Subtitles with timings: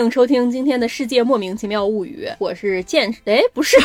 [0.00, 3.76] 欢迎收听今天的世界莫名其妙物语，我是剑，哎，不是，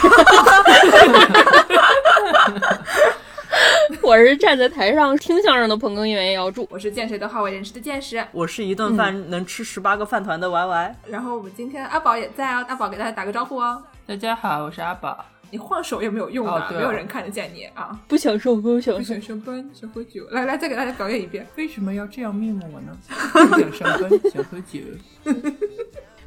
[4.02, 13.84] 我是站在台上听相声的捧哏演员姚柱，我是见谁都好为人师的见识，我是一顿饭能吃十八个饭团的 Y Y，然后我们今天阿宝也在啊，阿宝给大家打个招呼哦。
[14.08, 15.26] 大家好，我是阿宝。
[15.52, 17.95] 你晃手也没有用的，哦对哦没有人看得见你啊！
[18.08, 18.98] 不想受，不想。
[18.98, 20.26] 不想上班，想喝酒。
[20.32, 21.45] 来来，再给大家表演一遍。
[21.55, 22.98] 为什么要这样灭没我呢？
[23.32, 24.80] 不想上班，想喝酒。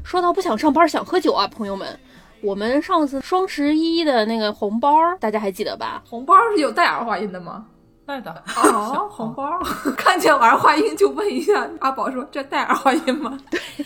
[0.05, 1.98] 说到不想上班想喝酒啊，朋友们，
[2.41, 4.91] 我们上次双十一的那个红包，
[5.21, 6.02] 大家还记得吧？
[6.07, 7.66] 红包是有带儿化音的吗？
[8.07, 8.43] 带的。
[8.57, 9.61] 哦， 红包，
[9.97, 11.69] 看见儿化音就问一下。
[11.80, 13.38] 阿宝说：“这带儿化音吗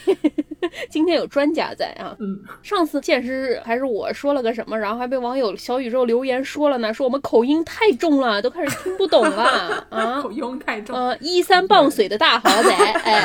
[0.90, 2.14] 今天有专家在啊。
[2.20, 10.30] 嗯，上次见识还是我说了个什么，然后还被网友小宇宙留言说了呢，说我们口音太重了，都开始听不懂了？” 啊口。
[10.32, 10.96] 音太重。
[10.96, 13.22] 呃，一三傍水的大豪宅， 哎，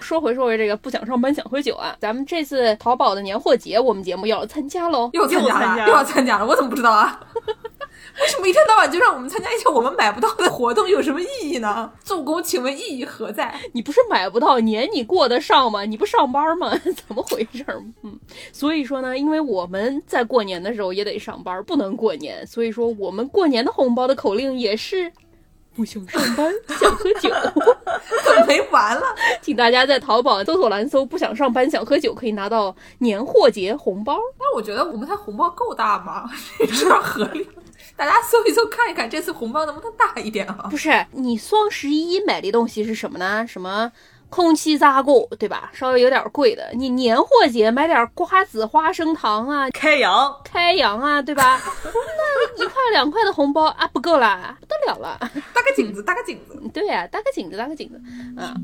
[0.00, 5.08] 说回说回这个不想上班想喝酒啊，咱们这次淘宝的年货节，我们节目要参加喽。
[5.12, 7.20] 又参加了，又参加又要参加了，我怎么不知道啊？
[8.20, 10.88] 为什么一天到晚就让我们参加一些我们买不到的活动？
[10.88, 11.92] 有什么意义呢？
[12.02, 13.54] 做工，请问意义何在？
[13.72, 15.84] 你不是买不到年，你过得上吗？
[15.84, 16.70] 你不上班吗？
[16.82, 17.82] 怎么回事儿？
[18.02, 18.18] 嗯，
[18.52, 25.12] 所以说呢，因为我们在过年的时候也得上班，不能过年，所以说我们过年的红包的口令也是
[25.74, 27.30] 不想上班， 想喝酒。
[28.46, 29.02] 没完了？
[29.42, 34.16] 请大家在淘宝搜索栏搜“不想上班想喝酒”，可以拿到年货节红包。
[34.38, 36.30] 但我觉得我们它红包够大吗？
[36.78, 37.62] 这样合理吗？
[37.96, 40.68] 大家搜一搜看一看，这次红包能不能大一点啊？
[40.70, 43.46] 不是你双十一买的东西是什么呢？
[43.46, 43.90] 什么
[44.28, 45.70] 空气炸锅，对吧？
[45.72, 46.68] 稍微有点贵的。
[46.74, 51.58] 你年货节买点瓜子、花生糖啊、开阳，开阳啊，对吧？
[51.84, 55.18] 那一块两块的红包啊，不够啦，不得了了。
[55.54, 58.00] 搭个颈子，搭个颈子，对呀、搭个颈子，搭个颈子
[58.38, 58.54] 啊。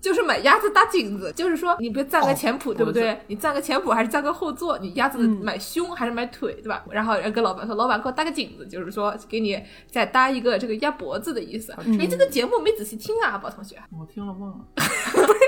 [0.00, 3.18] 就是买鸭子搭颈子，就是说你别占个前谱，对不对？
[3.26, 4.78] 你占个前谱还是占个后座？
[4.78, 6.84] 你鸭子买胸还是买腿，对吧？
[6.90, 11.74] 然后人跟老板说，老板给我搭个颈子，就是说给你再搭一个这个鸭脖子的意思。
[11.84, 13.76] 你这个节目没仔细听啊，阿宝同学。
[13.98, 14.56] 我听了忘了，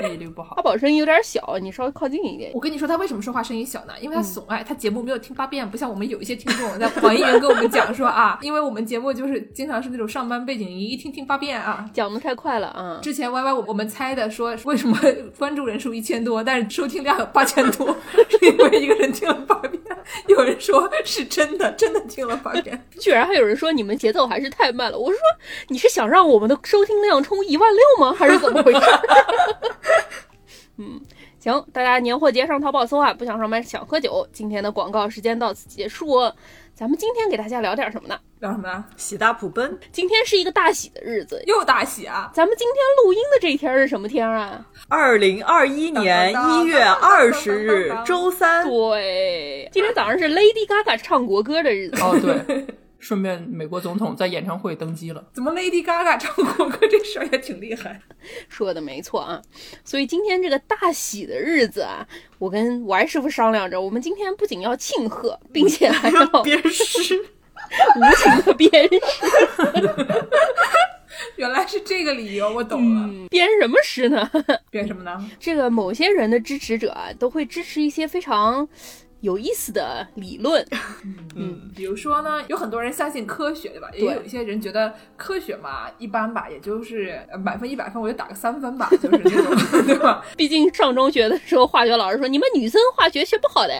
[0.01, 0.61] 记忆力不好阿。
[0.63, 2.51] 宝声音有点小，你稍微靠近一点。
[2.55, 3.93] 我跟你说，他为什么说话声音小呢？
[4.01, 11.89] 因为他怂哎，他节目没有听八遍，不像我们有一些听众在网易云跟我们讲说啊， 因为我们节目就是经常是那种上班背景音，一听听八遍啊。
[11.93, 12.99] 讲的太快了啊！
[13.01, 14.97] 之前 Y Y 我我们猜的说为什么
[15.37, 17.93] 关注人数一千多，但是收听量有八千多，
[18.29, 19.73] 是 因为一个人听了八遍。
[20.27, 22.81] 有人说是真的，真的听了八遍。
[22.99, 24.97] 居然还有人说你们节奏还是太慢了。
[24.97, 25.23] 我是说，
[25.67, 28.15] 你是想让我们的收听量冲一万六吗？
[28.17, 28.79] 还是怎么回事？
[30.81, 30.99] 嗯，
[31.39, 34.25] 行，大家年货节上淘宝搜啊，不想上班想喝酒。
[34.31, 36.19] 今天的广告时间到此结束。
[36.73, 38.17] 咱们今天给大家聊点什么呢？
[38.39, 38.85] 聊什么呢？
[38.95, 41.43] 喜大普奔，今天是一个大喜的日子。
[41.45, 42.31] 又大喜啊！
[42.33, 44.65] 咱们今天录音的这一天是什么天啊？
[44.87, 52.01] 二零二一年一月二十日周三，对，今天早上是 Lady Gaga 唱国歌的日子。
[52.01, 52.65] 哦，对，
[52.99, 55.25] 顺便美国总统在演唱会登基了。
[55.33, 58.01] 怎么 Lady Gaga 唱国歌这事儿也挺厉害？
[58.49, 59.41] 说的没错啊，
[59.83, 62.05] 所以今天这个大喜的日子啊，
[62.37, 66.93] 我跟王师傅商量着，我们今天不仅要庆贺，并且还要无鞭尸，
[68.17, 68.99] 情的鞭尸。
[71.35, 73.01] 原来是这个理由，我懂了。
[73.07, 74.29] 嗯，鞭什么诗呢？
[74.69, 75.29] 编什么呢？
[75.39, 78.67] 这个某些人的支持者啊，都会支持一些非常
[79.21, 80.65] 有意思的理论。
[81.35, 83.89] 嗯，比如说呢，有很多人相信科学，对吧？
[83.93, 90.23] 也有一些人觉得科学嘛，一般吧，也就是呃满分一百分，我就打个三分吧，就是这种， 对吧？
[90.37, 93.73] 毕竟上中学的时候，化学老师说你们女生化学学不好的，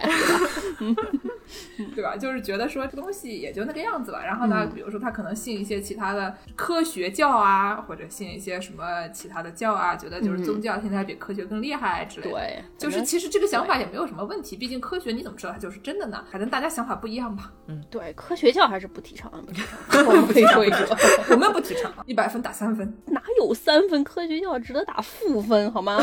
[0.80, 1.12] 对吧？
[1.96, 2.16] 对吧？
[2.18, 4.24] 就是觉得说这东西也就那个样子吧。
[4.24, 12.34] 然后呢，比如说他可能信一些其他的科学教啊，或者信一些什么其他的教啊，觉得就是宗教现在比科学更厉害之类的。
[12.34, 16.24] 对，就是其实这个想法也没有什么问题，毕竟科学你怎么知道它就是真的呢？
[16.32, 17.52] 反正大家想法不一样吧。
[17.68, 20.06] 嗯对科学教还是不提倡，不提倡。
[20.06, 20.98] 我们可以说一说，
[21.32, 22.94] 我们不提倡，一百分打三分。
[23.08, 26.00] 哪有三分科学教值得打负分好吗？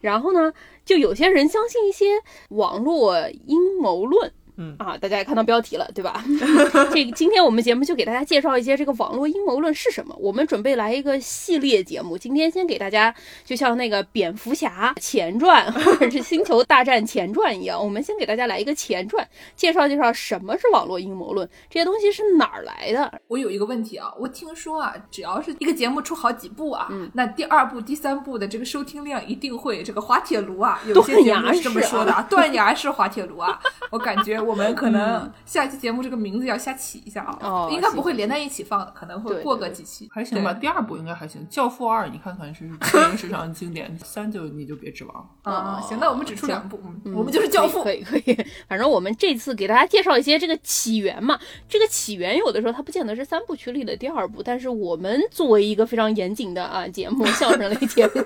[0.00, 0.52] 然后呢，
[0.84, 4.32] 就有些人相信一些网络阴谋论。
[4.56, 6.22] 嗯啊，大家也看到标题了，对吧？
[6.92, 10.14] 这个今天我们节目就给大家介绍一些这个网络阴谋论是什么。
[10.18, 13.14] 我们准备来一个系列节目，今天先给大家，
[13.44, 19.26] 就像那个蝙蝠侠前传或者是星球大战前传一样，我们先给大家来一个前传，
[19.56, 23.20] 介绍介绍什么是网络阴谋论，这些东西是哪儿来的。
[23.28, 33.58] 我有一个问题啊，我听说啊，只要是一个节目出好几部啊，嗯那第二部、第三部的这个收听量一定会这个滑铁卢啊，有些节目是这么说的啊，断崖式滑铁卢啊。
[33.90, 40.08] 我感觉我们可能下期节目这个名字要瞎起一下啊，哦应该不会连在一起放的，可能会过个几期。
[40.12, 45.24] 还行吧，第二部应该还行，《教父二》你看看是电影史上经典，三就你就别指望了。
[45.42, 47.92] 啊，哦行，那我们只出两部，嗯，我们就是教父可。
[47.92, 58.22] 以可以，可以 反正我们这次给大家介绍一些这个起源嘛，这个起源有的时候它不见得是三部曲里的第二部，但是我们作为一个非常严谨的啊节目，相声类节目，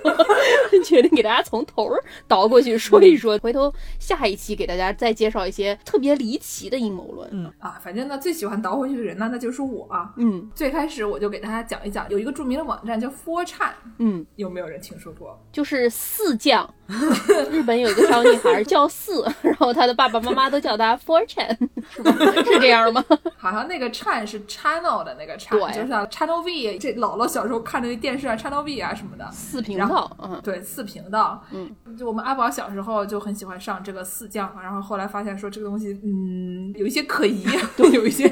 [0.84, 7.28] 决定给大家从头儿倒过去说一说，回头下一期给大家再介绍一些特别离奇的阴谋论。
[7.32, 10.12] 嗯啊，反正呢，最喜欢倒回去的人呢，那就是我啊。
[10.16, 15.38] 嗯最开始我就给大家讲一讲，有一个著名的网站叫 4chan，嗯，有没有人听说过？
[15.52, 16.68] 就是四将，
[17.50, 21.56] 日本有一个小女孩叫四， 然后她的爸爸妈妈都叫她 Fortune，
[21.90, 22.12] 是吧？
[22.44, 23.04] 是这样吗？
[23.36, 29.28] 好像那个 chan 是 channel 的那个 chan，对就是像 channel V，这姥姥小时候看的那电视啊，channel V 啊什么的。
[29.32, 37.44] 四频然后道，嗯，对，四频道，嗯，就我们阿宝小时候就很喜欢上这个四将，然后后来发现说这个东西，嗯，有一些可疑，
[37.76, 38.31] 对， 有一些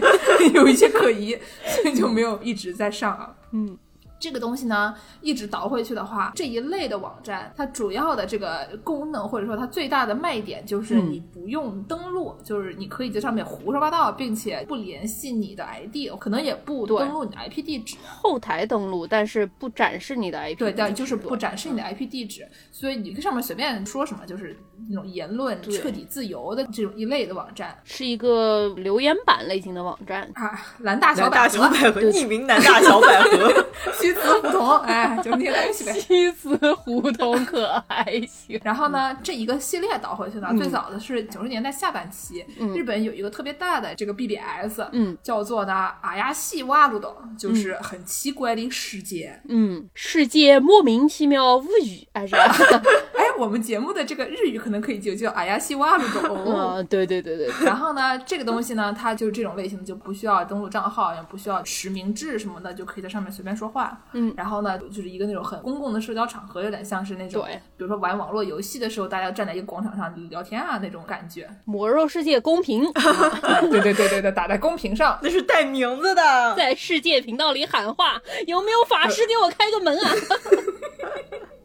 [0.55, 3.35] 有一些可疑，所以就没有一直在上啊。
[3.53, 3.77] 嗯，
[4.25, 17.97] 这个东西呢，一直倒回去的话，这一类的网站，它主要的这个功能或者说它最大的卖点就是嗯你不用登录，就是你可以在上面胡说八道，并且不联系你的 ID，可能也不对登录你的 IP 地址。
[18.07, 24.57] 后台登录，但是不展示你的 IP，对，但就是不展示你的 IP 地址，所以你上面随便说什么，就是
[24.89, 30.31] 那种言论彻底自由的这种一类的网站是一个留言板类型的网站。
[30.35, 33.67] 啊，蓝大小南百合大小、百合，匿名南大小百合，
[34.15, 35.93] 西祠胡同，哎，就捏在一起呗。
[35.93, 38.61] 西祠胡同可还行。
[38.63, 49.41] 然后呢，这一个系列倒回去呢，嗯最早的是九十年代下半期，嗯日本有一个特别大的这个 BBS，嗯叫做呢阿亚西瓦鲁斗，就是很奇怪的世界。
[49.49, 52.35] 嗯，世界莫名其妙无语，还是？
[52.37, 56.35] 哎， 我们节目的这个日语可能可以就叫阿亚西瓦鲁斗。
[56.55, 64.05] 啊，对对对对对， 然后呢，这个东西呢，它就是这种类型的，就不需要登录账号，也不需要实名制什么的，就可以在上面随便说话。
[64.13, 71.49] 嗯然后呢，就是一个那种很公共的社交场合，有点像是那种，对比如说玩网络游戏的时候，大家站在一个广场上聊天啊那种感觉。
[71.65, 72.85] 魔兽世界公屏，
[73.71, 75.19] 对对对对对，打在公屏上。
[75.23, 76.55] 那是带名字的。
[76.57, 80.11] 在世界频道里喊话，有没有法师给我开个门啊？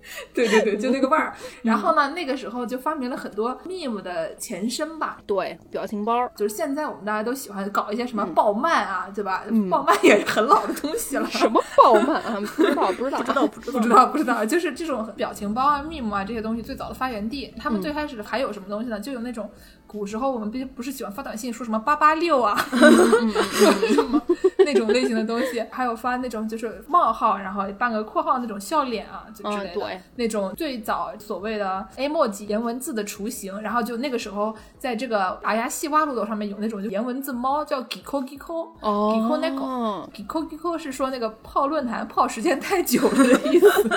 [0.34, 1.34] 对对对，就那个味儿。
[1.64, 5.18] 然后呢，那个时候就发明了很多 meme 的前身吧。
[5.26, 9.44] 对，表情包，就是现在我们大家都喜欢搞一些什么爆漫啊，对吧？
[9.50, 11.28] 嗯爆漫也是很老的东西了。
[11.30, 12.40] 什么爆漫啊？
[12.56, 17.54] 不知道，不知道，不知道，不知 不知道，不知道，就是这种表情包啊、meme 啊这些东西最早的发源地。
[17.58, 19.00] 他们最开始还有什么东西呢？
[19.00, 19.50] 就有那种
[19.86, 22.56] 古时候我们不不是喜欢发短信说什么八八六啊，
[23.88, 24.22] 什么
[24.66, 30.02] 那种类型的东西，还有发那种就是冒号，然后半个括号那种笑脸啊就之类的。
[30.16, 38.70] 那种最早所谓的 emoji 颜文字的雏形，然后就那个时候在这个阿亚西瓦路斗上面有那种就颜文字猫叫 giko giko。
[38.82, 43.90] 哦 Giko neko Giko Giko 是说那个泡论坛泡时间太久了的意思，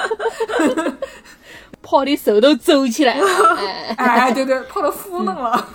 [1.82, 3.26] 泡的手都皱起来了，
[3.96, 5.66] 哎，哎，对对，泡的敷弄了。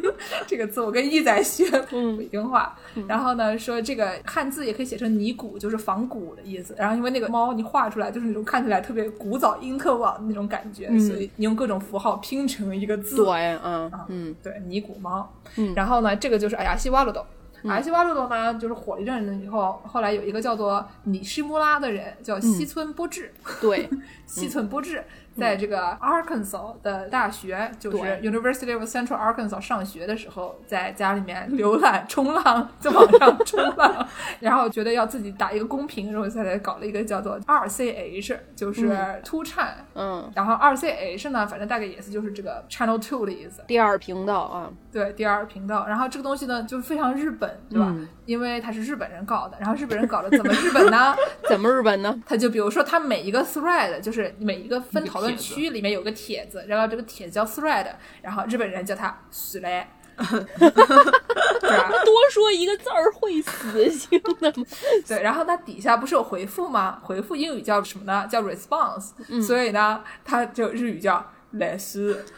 [0.46, 2.76] 这个字我跟一仔学嗯北京话，
[3.08, 6.74] 然后呢说这个汉字也可以写成尼古，就是仿古的意思。
[6.78, 13.16] 然后因为那个猫你画出来就是那种看起来特别古早因特网的那种感觉，所以你用各种符号拼成一个字。
[13.16, 15.32] 对，嗯嗯对，尼古猫。
[15.56, 17.24] 嗯然后呢，这个就是哎呀西瓦鲁斗。
[17.64, 23.88] 阿西瓦鲁斗呢，就是火一阵子以后，后来有一个叫做尼西穆拉的人，叫西村波治，对，
[24.26, 25.00] 西村波治，
[25.38, 34.06] 在这个 Arkansas 的大学，就是 University of Central Arkansas 上学的时候，在家里面浏览、 冲浪，在网上冲浪，
[34.40, 39.86] 然后觉得要自己打一个公屏，然后才来搞了一个叫做 RCH，就是突颤。
[39.94, 45.86] 嗯，然后 RCH 呢，反正大概意思就是这个 Channel Two 的意思，第二频道啊，对，第二频道。
[45.86, 47.86] 然后这个东西呢，就是非常日本，对吧？
[47.90, 51.12] 嗯因为它是日本人搞的，然后日本人搞的怎么日本呢？
[51.48, 52.22] 怎么日本呢？
[52.24, 57.86] 他就比如说，他每一个 thread 就是每一个分讨论一个区里面有个帖子，然后这个帖子叫 thread，
[58.20, 59.86] 然后日本人叫它死嘞，
[60.16, 61.90] 对吧？
[62.04, 64.52] 多说一个字儿会死，行的吗？
[65.08, 66.98] 对，然后它底下不是有回复吗？
[67.02, 68.26] 回复英语叫什么呢？
[68.30, 72.24] 叫 response，、所以呢，它就日语叫来斯。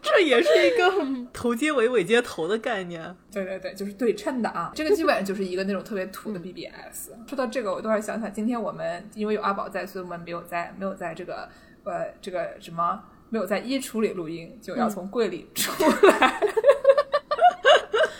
[0.00, 3.02] 这也是一个头接尾尾接头的概念。
[3.32, 7.10] 对对对，就是对称的啊，这个基本上就是一个那种特别土的 BBS。
[7.26, 11.48] 说到这个，我突然想起来，今天我们因为有阿宝在，所以我们没有在没有在这个
[11.84, 15.72] 呃这个什么没有在衣橱里录音，就要从柜里出
[16.06, 16.40] 来。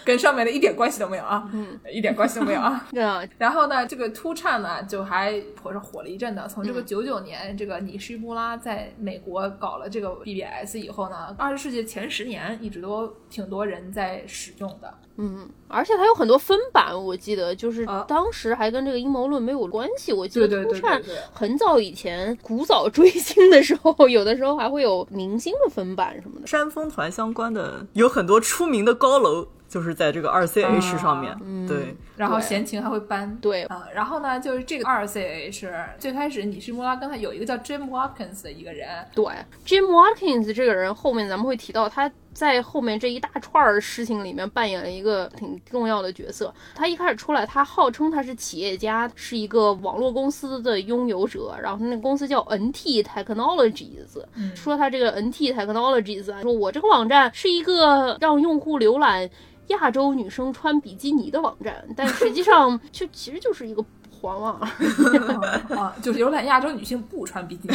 [0.09, 2.83] 跟上面的一点关系都没有啊，嗯，一点关系都没有啊。
[2.91, 6.49] 对啊， 然后呢，这个突颤呢，就还火是火了一阵的。
[6.49, 14.95] 从这个九九年，这个尼西穆拉在美国搞了这个 BBS 以后呢，二十世纪前十年一直都挺多人在使用的。
[15.19, 20.11] 嗯，而且它有很多分版，我记得就是啊当时还跟这个阴谋论没有关系。
[20.11, 26.47] 我记得突颤对对很早以前古早追星的时候，有的时候还会有明星的分版什么的。
[26.47, 31.37] 山峰团相关的有很多出名的高楼，就是在这个二 CH 上面。
[31.69, 33.37] 对，然后闲情还会搬。
[33.37, 39.25] 对，啊、然后呢，就是这个二 CH 最开始你是莫拉刚才有一个叫 Jim Watkins 的一个人，对
[39.67, 42.11] ，Jim Watkins 这个人，后面咱们会提到他。
[42.39, 46.55] 在后面这一大串儿事情里面扮演了一个挺重要的角色。
[46.73, 54.07] 他一开始出来，他号称他是企业家，是一个网络公司的拥有者，然后那个公司叫 NT Technologies，、
[54.55, 59.29] 说他这个 NT Technologies 啊，说我这个网站是一个让用户浏览
[59.67, 63.85] 亚洲女生穿比基尼的网站，但实际上 就其实就是一个
[64.21, 64.61] 黄网。
[65.77, 67.75] 啊，就是浏览亚洲女性不穿比基尼。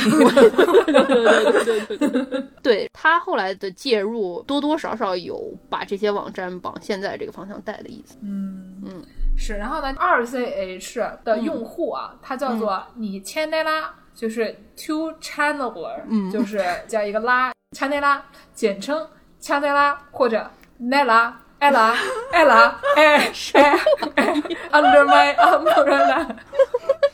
[2.62, 8.18] 对他后来的介入，多多少少有把这些网站往现在这个方向带的意思。
[8.22, 9.04] 嗯嗯
[9.36, 18.24] 是，然后呢，二 CH 的用户啊，它叫做你千内拉，就是 two channeler，、就是叫一个拉千内拉，
[18.54, 19.08] 简称
[19.40, 21.40] 千内拉或者奈拉。
[21.64, 21.96] Ella,
[22.34, 23.80] Ella, 哎哎
[24.16, 26.28] 哎，Under my umbrella。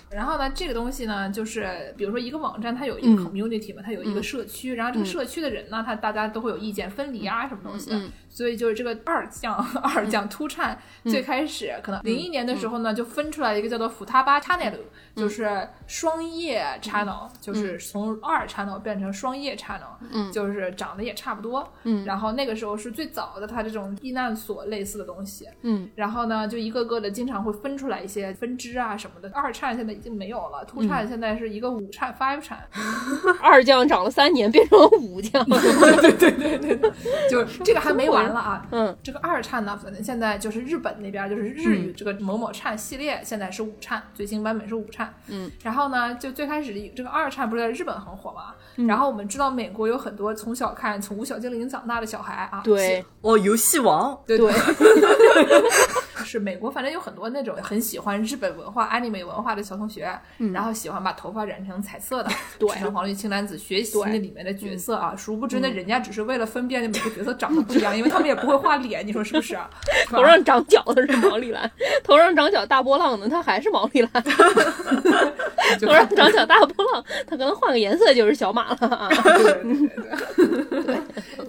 [0.09, 8.01] 然后呢，这个东西呢，就是比如说一个网站，它有一个 community 嘛，它有一个社区，然后这个社区的人呢，他大家都会有意见分离啊，什么东西的。
[8.29, 14.73] 所以就是这个二将 二将突颤，最开始可能零一年的时候呢，就分出来一个叫做福他巴 channel，
[15.15, 20.31] 就是双叶 channel，就是从二 channel 变成双叶 channel，嗯。
[20.31, 21.67] 就是长得也差不多。
[21.83, 22.05] 嗯。
[22.05, 25.47] 然后那个时候是最早的它这种避难所类似的东西。
[25.63, 25.89] 嗯。
[25.95, 29.29] 然后呢，就一个个的经常会分出来一些分支啊什么的。
[29.33, 32.67] 二颤现在已经没有了，突颤现在是一个五颤 five 颤，
[33.41, 36.91] 二将长了三年，变成了五将 对对对对。
[37.29, 38.65] 就是这个还没完了啊。
[38.71, 45.13] 嗯，这个二颤呢，反正现在就是日本那边就是日语这个某某颤系列，现在是五颤，最新版本是五颤。
[45.27, 48.53] 嗯，然后呢，就最开始这个二颤不是在日本很火嘛？
[48.87, 54.49] 然后我们知道美国有很多从小看《宠物小精灵》长大的小孩啊，对哦，游戏王，对对，
[56.29, 60.07] 是美国，反正有很多那种很喜欢日本文化、anime 文化的小同学，
[60.53, 65.15] 然后喜欢把头发染成彩色的，对染成黄绿青蓝紫，学习对那里面的角色啊。
[65.17, 69.67] 殊不知呢，人家只是为了分辨那每个角色长得不一样，因为他们也不会画脸，你说是不是啊？
[70.07, 71.69] 头上长角的是毛利兰，
[72.03, 74.11] 头上长角大波浪的他还是毛利兰，
[75.81, 79.09] 头上长角大波浪，他可能换个颜色就是小马了啊。
[79.09, 80.97] 对对对对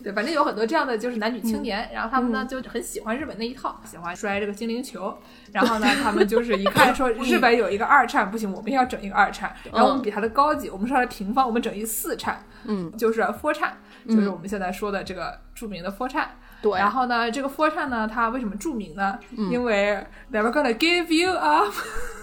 [0.02, 5.16] 对，反正有很多这样的就是男女青年，然后他们呢就很喜欢日本那一套，喜欢摔这个精灵球，
[5.52, 13.72] 然后呢他们就是一看说 日本有一个二颤不行，我们也要整一个二颤，然后我们比它的高级，我们是它的平方，我们整一四颤，嗯，就是 four 颤，
[14.08, 16.30] 就是我们现在说的这个著名的 four 颤。
[16.62, 19.18] 对，然后呢，这个 four 颤呢，它为什么著名呢？
[19.50, 21.72] 因为 never gonna give you up，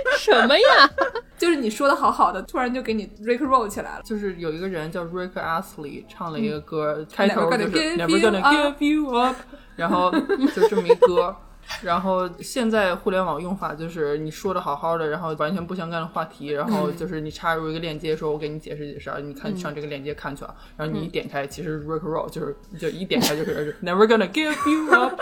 [0.17, 0.89] 什么呀？
[1.37, 4.01] 就是你说的好好的，突然就给你 Rick roll 起来了。
[4.03, 9.35] 就是有一个人叫 Rick Astley 唱了一个歌，开头就是 Never gonna give you up，
[9.75, 10.11] 然后
[10.55, 11.35] 就这么一歌。
[11.81, 25.17] 然后现在互联网用法就是你说的好好的，然后完全不相干的话题，然后就是你插入一个链接，说我给你解释解释，你看上这个链接看去啊，然后你一点开，其实 Rick Roll 就是就一点开就是 Never gonna give you up。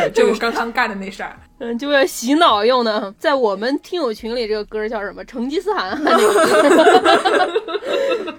[0.08, 5.24] 对，这个这个刚刚干的那事儿，嗯，就为了洗脑用的，在我们听友群里，这个歌叫什么？
[5.24, 5.96] 成吉思汗。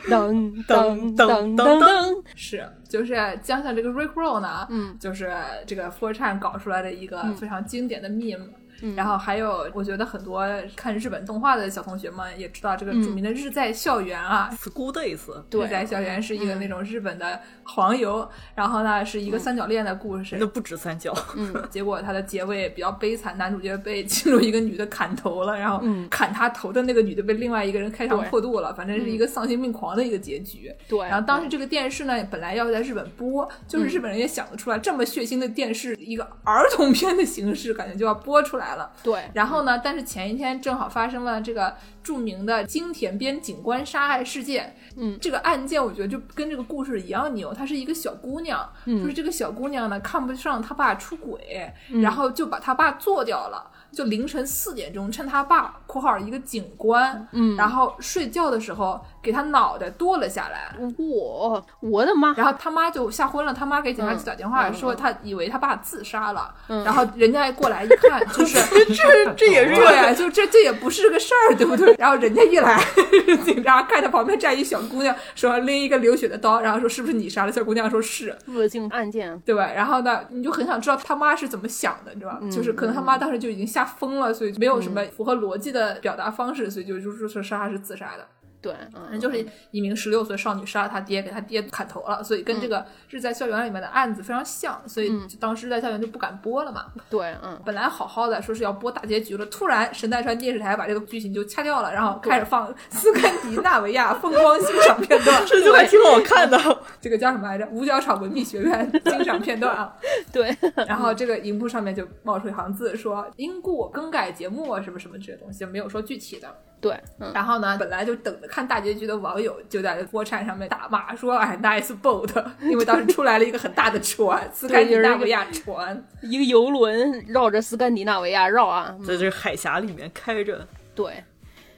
[0.10, 5.32] 噔噔噔噔噔，是，就是加上这个 Rick Roll 呢，嗯，就是
[5.66, 8.50] 这个 f o r c h a n 搞出来的一个非常经典的 meme。
[8.96, 10.46] 然后还有，我觉得很多
[10.76, 15.20] 看日本动画的小同学们也知道这个著名的日在校园啊，School Days，
[15.52, 21.16] 日在校园是一个那种日本的黄油，然后呢是一个三角恋的故事，那不止三角，
[21.70, 30.74] 结果它的结尾比较悲惨，男主角被其中一个女的砍头了，然后砍他头的那个女的被另外一个人开膛破肚了，反正是一个丧心病狂的一个结局。
[30.88, 31.00] 对。
[31.00, 38.92] 然后当时这个电视呢，本来要在日本播，就是日本人也想得出来，这么血腥的电视，一个儿童片的形式，感觉就要播出来了。
[39.04, 44.76] 对，然后呢，但是前一天正好发生了这个著名的金田边警官杀害事件。
[44.98, 53.72] 嗯，这个案件我觉得就跟这个故事一样牛，她是一个小姑娘，嗯就是这个小姑娘呢看不上她爸出轨，然后就把她爸做掉了。
[53.92, 60.76] 就凌晨四点钟，趁他爸（括号一个警官）嗯然后睡觉的时候给他脑袋剁了下来。
[60.98, 62.34] 我我的妈！
[62.34, 68.60] 然后他妈就吓昏了，他妈给警察局打电话嗯说他以为他爸自杀了，嗯然后人家过来一看， 就是
[68.94, 71.94] 这这也是对，啊就这这也不是个事儿，对不对？
[72.00, 72.80] 然后人家一来，
[73.46, 77.52] 警察看着旁边站一小姑娘，说拎一个流血的刀，然后说是不是你杀的？
[77.52, 79.70] 小姑娘说是，恶性案件，对吧？
[79.76, 82.40] 然后呢，你就很想知道他妈是怎么想的，你知道吧？
[82.42, 88.26] 嗯就是可能他妈当时就已经吓疯了，所以没有什么符合逻辑的表达方式，所以就就说是他是自杀的。
[88.62, 96.86] 对，反嗯，正就是一名十六岁少女杀了她爹，给她爹砍头了，所以跟这个是在校园里面的案子非常像，所以当时在校园就不敢播了嘛。
[97.10, 106.58] 对，嗯，本来好好的说是要播大结局了，突然神奈川电视台把这个剧情就掐掉了，然后开始放斯堪的纳维亚风光欣赏片段， 这就还挺好看的。
[107.02, 107.68] 这个叫什么来着？
[107.72, 109.92] 五角场文秘学院 欣赏片段啊。
[110.32, 110.56] 对，
[110.88, 116.48] 然后这个荧幕上面就冒出一行字说因故更改节目啊什么什么这些东西，没有说具体的。
[116.82, 126.04] 对，嗯，然后呢，本来就等着看大结局的网友就在国产上面打骂说：“哎，nice boat！” 因为当时出来了一个很大的船，斯堪的纳维亚船。
[126.24, 131.24] 一个游轮绕着斯堪的纳维亚绕啊，嗯在这个海峡里面开着，对，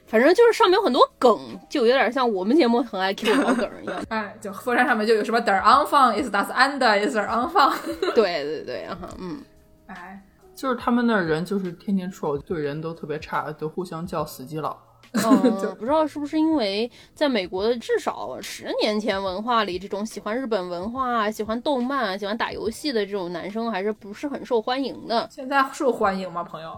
[0.06, 4.02] 反正就是上面有很多梗，就有点像我们节目很爱 Q 老梗一样。
[4.08, 7.74] 哎，就佛山上面就有什么 der Anfang ist das Ende ist der Anfang。
[8.14, 9.42] 对对对，啊哈，嗯，
[9.86, 10.22] 哎，
[10.54, 14.78] 就是他们那儿人就是天天说对人都特别差，都互相叫死基佬。
[15.14, 25.28] 嗯， 不知道是不是因为在美国的至少十年前文化里，这种喜欢日本文化啊、喜欢动漫啊、喜欢打游戏的这种男生还是不是很受欢迎的。
[25.30, 26.76] 现在受欢迎吗，朋友？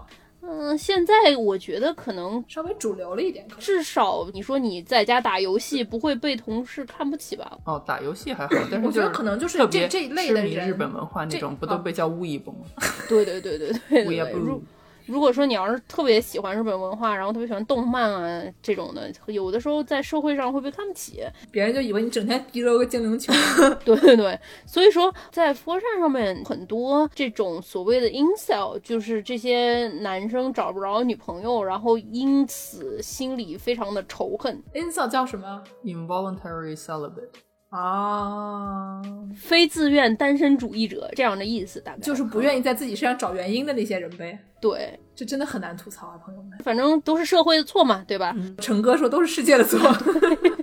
[0.49, 7.57] 嗯，现在我觉得可能稍微主流了一点，至少你说你在家打游戏不会被同事看不起吧？
[7.65, 12.61] 哦，打游戏还好，但是我觉得可能就是这这一类的人日本文化那种，不都啊被叫巫医崩吗？
[13.09, 14.61] 对对对对对巫医对对。
[15.07, 21.23] 如果说你要是特别喜欢日本文化，然后特别喜欢动漫啊这种的，有的时候在社会上会被看不起。
[21.49, 23.33] 别人就以为你整天提着个精灵球。
[23.85, 37.29] 对对对，所以说在佛山上面很多这种所谓的 incel，就是这些男生找不着女朋友，然后因此心里非常的仇恨，Insult 叫什么？involuntary celibate，
[37.69, 39.01] 啊，
[39.35, 44.37] 非自愿单身主义者这样的意思，大概就是不愿意在自己身上找原因的那些人呗。
[44.59, 46.57] 对，这真的很难吐槽啊，朋友们。
[46.63, 48.35] 反正都是社会的错嘛，对吧？
[48.59, 49.79] 陈哥说都是世界的错，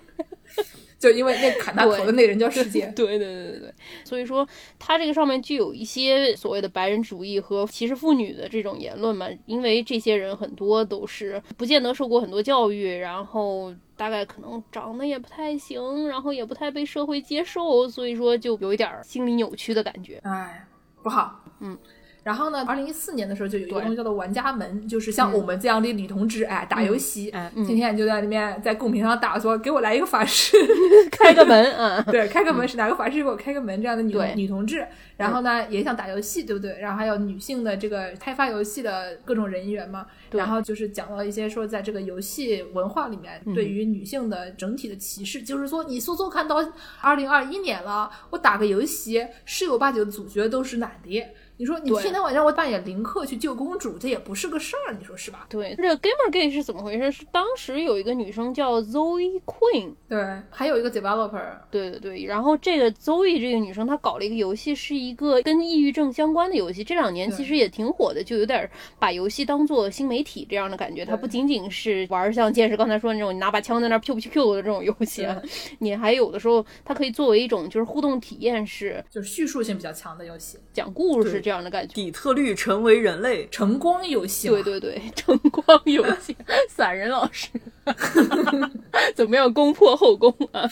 [0.99, 2.93] 就因为那砍大头的那人叫世界。
[2.97, 4.47] 对对对对对，所以说
[4.79, 20.21] 他这个上面具有一些所谓的白人主义和歧视妇女的这种言论嘛，因为这些人很多都是不见得受过很多教育，然后大概可能长得也不太行，然后也不太被社会接受，所以说就有一点儿心理扭曲的感觉。
[20.25, 20.67] 哎，
[21.03, 21.45] 不好。
[21.61, 21.79] 嗯。
[22.25, 30.57] 然后呢，二零一四年的时候就有一个东西叫做玩家门，就是像我们这样的女同志，哎，打游戏，哎天天就在里面在公屏上打说给我来一个法师，
[31.13, 34.87] 开个门嗯，对，开个门是哪个法师给我开个门这样的女女同志，
[35.19, 36.79] 然后呢也想打游戏，对不对？
[36.81, 46.57] 然后还有女性的这个开发游戏的各种人员嘛，然后就是讲到一些说在这个游戏文化里面对于女性的整体的歧视，就是说你说说看到
[47.03, 51.23] 二零二一年了，我打个游戏十有八九的主角都是男的。
[51.57, 55.47] 你说你对天天晚上我扮演林克去救公主，这也不是个事儿，你说是吧？
[55.49, 57.13] 对，这个 Gamergate 是怎么回事？
[57.13, 61.41] 是当时有一个女生叫 Zoe Queen，对，还有一个 developer，
[61.71, 66.83] 对对对，然后这个 Zoe 这个女生，她搞了一个游戏，是一个跟抑郁症相关的游戏。
[66.83, 71.05] 这两年其实也挺火的，就有点把游戏当做新媒体这样的感觉。
[71.05, 75.41] 它不仅仅是玩像剑士刚才说的那种，你拿把枪在那儿 Q Q Q 的这种游戏啊，
[75.79, 81.93] 你还有的时候它可以作为一种就是互动体验式就是叙述性比较强的游戏，讲故事对这样的感觉。
[81.93, 84.49] 底特律成为人类，晨光游戏。
[84.49, 86.35] 对对对，晨光游戏，
[86.69, 87.49] 散人老师
[89.15, 90.67] 怎么样攻破后宫啊？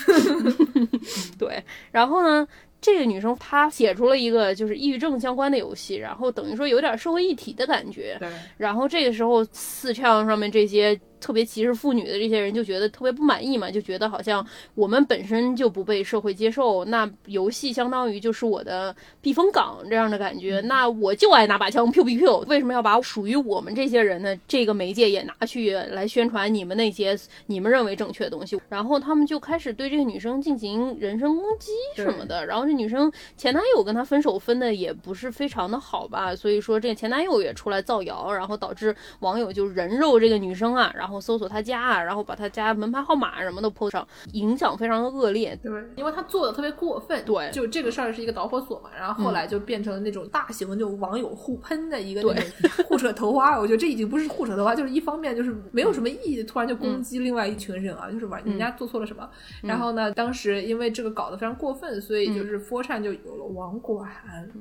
[1.39, 2.49] 对，然后呢，
[2.81, 8.17] 这个女生她写出了一个就是抑郁症相关的游戏，然后等于说有点社会议题的感觉。
[8.19, 28.61] 对然后这个时候四唱上面这些特别歧视妇女的这些人就觉得特别不满意嘛，就觉得好像我们本身就不被社会接受，那游戏相当于就是我的避风港这样的感觉，那我就爱拿把枪 pew pew pew，为什么要把属于我们这些人的这个媒介也拿去来宣传你们那些你们认为正确的东西？
[28.69, 45.55] 然后他们就开始对这个女生进行人身攻击什么的，然后这女生前男友跟她分手分的也不是非常的好吧，所以说这个前男友也出来造谣，然后导致网友就人肉这个女生啊，然后后搜索他家啊，然后把他家门牌号码什么都 po 上，影响非常的恶劣。
[45.62, 59.29] 对，因为他做的特别过分，对就这个事儿是一个导火索嘛，然后后来就变成了那种大型的就网友互喷的一个对那种 互扯头花，我觉得这已经不是互扯头花，就是一方面就是没有什么意义，突然就攻击另外一群人啊，就是玩人家做错了什么，
[59.62, 64.09] 然后呢，当时因为这个搞得非常过分，所以就是 f o r c h a n 就有了网管，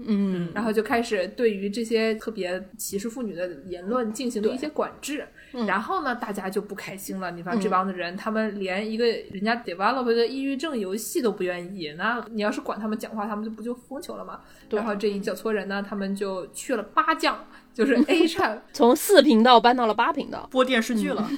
[0.06, 5.26] 嗯，然后就开始对于这些特别歧视妇女的言论进行了一些管制。
[5.68, 7.32] 然后呢，大家就不开心了。
[7.32, 14.42] 你看这帮子人，他们连一个人家 develop 的抑郁症游戏都不愿意，那你要是管他们讲话，他们就不就疯球了吗？
[14.70, 21.30] 然后这一小撮人呢，他们就去了八将，就是 A 站从四频道搬到了八频道，播电视剧了，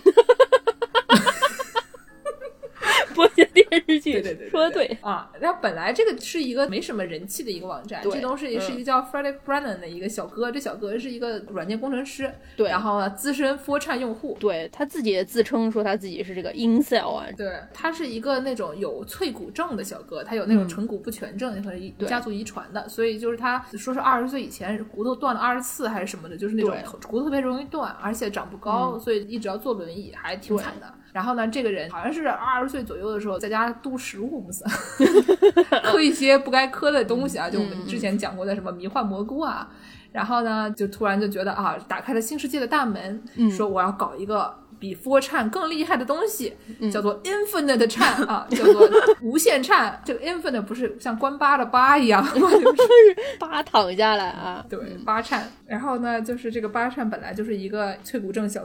[3.13, 4.13] 播些电视剧。
[4.13, 4.97] 对对对，说的对。
[5.01, 5.31] 啊。
[5.39, 21.71] 然后本来这个是一个没什么人气的一个网站，这东西是一个叫 Frederick Brennan 的一个小哥，这小哥是一个软件工程师，对然后呢资深 f o r c h a n 用户，对他自己也自称说他自己是这个 incel 啊，对，他是一个那种有脆骨症的小哥，他有那种成骨不全症和
[22.05, 30.93] 家族遗传的，所以就是他说是二十岁以前骨头断了二十次还是什么的，就是那种骨头特别容易断，而且长不高，所以一直要坐轮椅，还挺惨的。
[31.13, 34.63] 然后呢，这个人好像是二十岁左右的时候，在家读食物不是，
[35.85, 39.69] 嗑一些不该嗑的东西啊，就我们之前讲过的什么迷幻蘑菇啊。
[40.11, 46.55] 然后呢，就突然就觉得啊，打开了新世界的大门，说我要搞一个比 a n 更厉害的东西，
[46.91, 48.87] 叫做 Infinite Chan 啊，叫做
[49.23, 49.99] 无限颤。
[50.05, 52.31] 这个 Infinite 不是像关八的八一样吗？
[52.35, 55.51] 就是 八躺下来啊，对，八颤。
[55.65, 58.63] 然后呢，就是这个八颤本来就是一个脆骨症小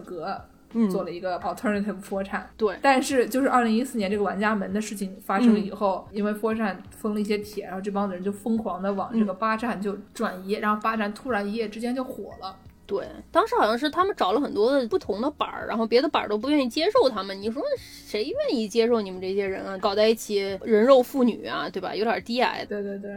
[0.72, 0.88] 哥。
[0.88, 6.70] 做了一个 alternative f o r c h a n 对但是就是二零一四年这个玩家门的事情发生了以后，因为 f o r c h a
[6.70, 12.56] n 封了一些帖，然后这帮子人就疯狂的往这个八站就转移，然后八站突然一夜之间就火了。
[12.86, 17.38] 对，当时好像是他们找了很多的不同的板儿，然后别的板儿都不愿意接受他们。
[17.38, 19.76] 你说谁愿意接受你们这些人啊？
[19.76, 21.94] 搞在一起人肉妇女啊，对吧？
[21.94, 22.64] 有点低矮。
[22.64, 23.10] 对对对。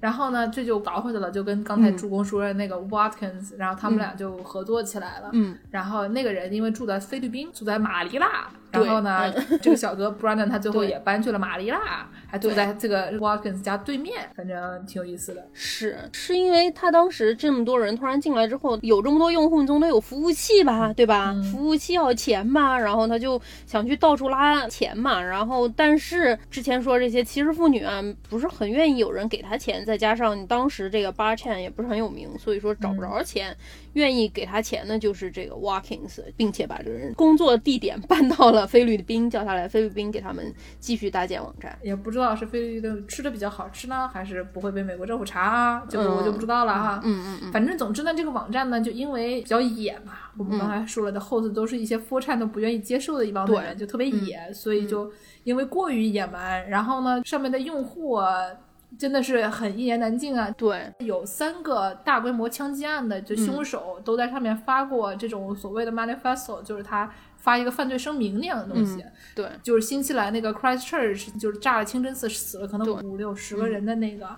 [0.00, 5.30] 然后呢，这就倒回去了，就跟刚才助攻说的那个 Watkins，、然后他们俩就合作起来了。
[5.32, 15.46] 嗯，然后那个人因为住在菲律宾，住在马尼拉，对然后呢，这个小哥 Brandon 他最后也搬去了马尼拉，还住在这个 Watkins 家对面，反正挺有意思的。
[15.52, 21.34] 是是因为他当时这么多人突然进来之后，有这么多用户，你总得有服务器吧，对吧？
[21.50, 25.20] 服务器要钱吧，然后他就想去到处拉钱嘛。
[25.20, 33.56] 然后但是之前说这些歧视妇女啊，不是很愿意有人给他钱，再加上当时这个 Bar Chain 也不是很有名，所以说找不着钱。
[33.94, 41.76] 愿意给他钱的就是这个 Walkins，并且把这个人工作地点搬到了菲律宾，叫他来菲律宾给他们继续搭建网站。
[41.82, 47.00] 也不知道是菲律宾的吃的比较好吃呢，还是不会被美国政府查啊，这个我就不知道了哈。
[47.04, 55.10] 嗯嗯嗯，反正总之呢，这个网站呢，就因为比较野嘛，我们刚才说了的 host 都是一些 a n 都不愿意接受的一帮人，就特别野，所以就
[55.44, 58.44] 因为过于野蛮，然后呢，上面的用户啊。
[58.98, 60.50] 真的是很一言难尽啊！
[60.58, 69.04] 对，有三个大规模枪击案的，就凶手都在上面发过这种所谓的 manifesto，就是他发一个犯罪声明那样的东西。
[69.36, 74.36] 对，就是新西兰那个 Christchurch，就是炸了清真寺死了可能五六十个人的那个。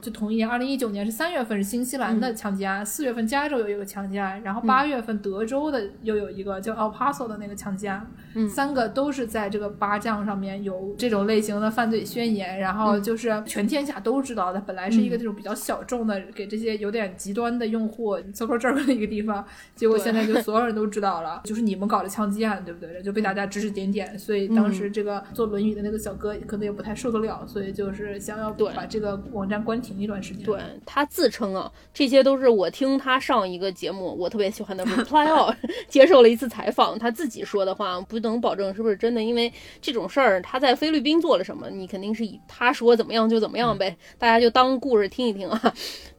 [0.00, 8.06] 就同一年，二零一九年是三月份是新西兰的枪击案，四、月份加州有一个枪击案，然后八月份德州的又有一个叫 El Paso 的那个枪击案，
[8.48, 19.44] 三个都是在这个八将上面有这种类型的犯罪宣言，然后就是全天下都知道的，本来是一个这种比较小众的，给这些有点极端的用户凑凑这儿的一个地方，
[19.74, 23.02] 结果现在就所有人都知道了，就是你们搞的枪击案，对不对？
[23.02, 30.44] 就被大家指指点点，所以当时这个坐轮椅的那个小哥可能也不太受得了，所以就是想要把这个网站关停一段时间。
[30.44, 35.54] 对他自称啊，这些都是我听他上一个节目，我特别喜欢的 Reply All
[35.88, 45.74] 接受了一次采访，他自己说的话不能保证是不是真的，因为这种事儿他在菲律宾做了什么，你肯定是以他说怎么样就怎么样呗，大家就当故事听一听啊。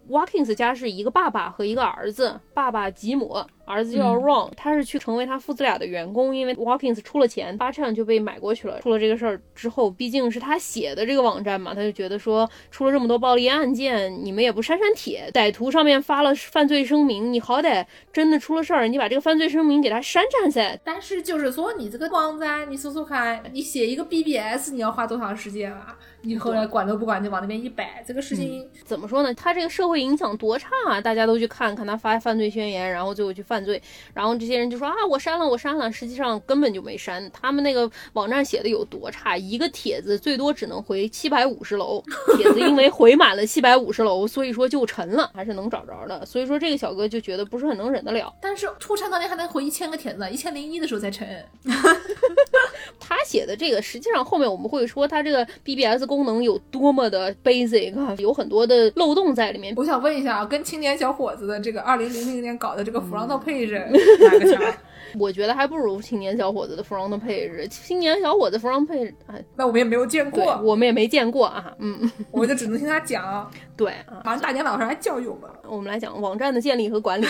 [0.09, 8.79] Watkins 家是一个爸爸和一个儿子，爸爸吉姆，儿子叫 Ron，、他是去成为他父子俩的员工，因为 Watkins 出了钱，八 trăm 就被买过去了。
[8.79, 20.79] 出了这个事儿之后，毕竟是他写的这个网站嘛，他就觉得说出了这么多暴力案件，你们也不删删帖，歹徒上面发了犯罪声明，你好歹真的出了事儿，你把这个犯罪声明给他删删噻。
[20.83, 25.97] 但是就是说，你这个网站，你搜搜看，你写一个 BBS，你要花多长时间啊？
[26.27, 29.33] 你后来管都不管就往那边一摆，这个事情，怎么说呢？
[29.33, 30.99] 他这个社会会影响多差啊！
[30.99, 33.81] 大家都去看看他发犯罪宣言，然后最后去犯罪，
[34.13, 37.31] 然后这些人就说啊，我删了，我删了，实际上根本就没删。
[37.31, 42.03] 他们那个网站写的有多差，一个帖子最多只能回七百五十楼，
[42.37, 46.25] 帖子因为回满了七百五十楼，所以说就沉了，还是能找着的。
[46.25, 48.31] 所以说这个小哥就觉得不是很能忍得了。
[48.41, 51.25] 但是出差当年还能回一千个帖子呢，一千零一的时候才沉。
[52.99, 59.75] 他写的这个，实际上后面我们会说他这个 BBS 功能有多么的 basic，啊有很多的漏洞在里面。
[59.77, 63.79] 我想问一下啊，跟青年小伙子的这个二零零零年搞的这个 front page
[64.19, 64.59] 哪个强？
[65.19, 67.67] 我觉得还不如青年小伙子的 front page。
[67.67, 71.71] 青年小伙子 front page，哎，那我们也没有见过，我们也没见过啊。
[71.77, 73.47] 嗯，我就只能听他讲。
[73.77, 75.47] 对啊，好像大年老师还教育我们。
[75.67, 77.27] 我们来讲网站的建立和管理。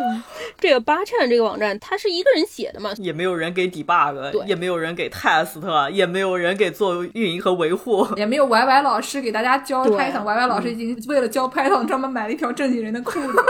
[0.00, 0.22] 嗯
[0.58, 2.92] 这个八颤这个网站，它是一个人写的嘛？
[2.98, 8.06] 也没有人给 debug，对也没有人给 test，也没有人给做运营和维护。
[8.16, 10.24] 也没有 Y Y 老师给大家教对 Python。
[10.24, 13.28] Y Y 老师已经为了教 Python 专门买了一条正经人的裤子。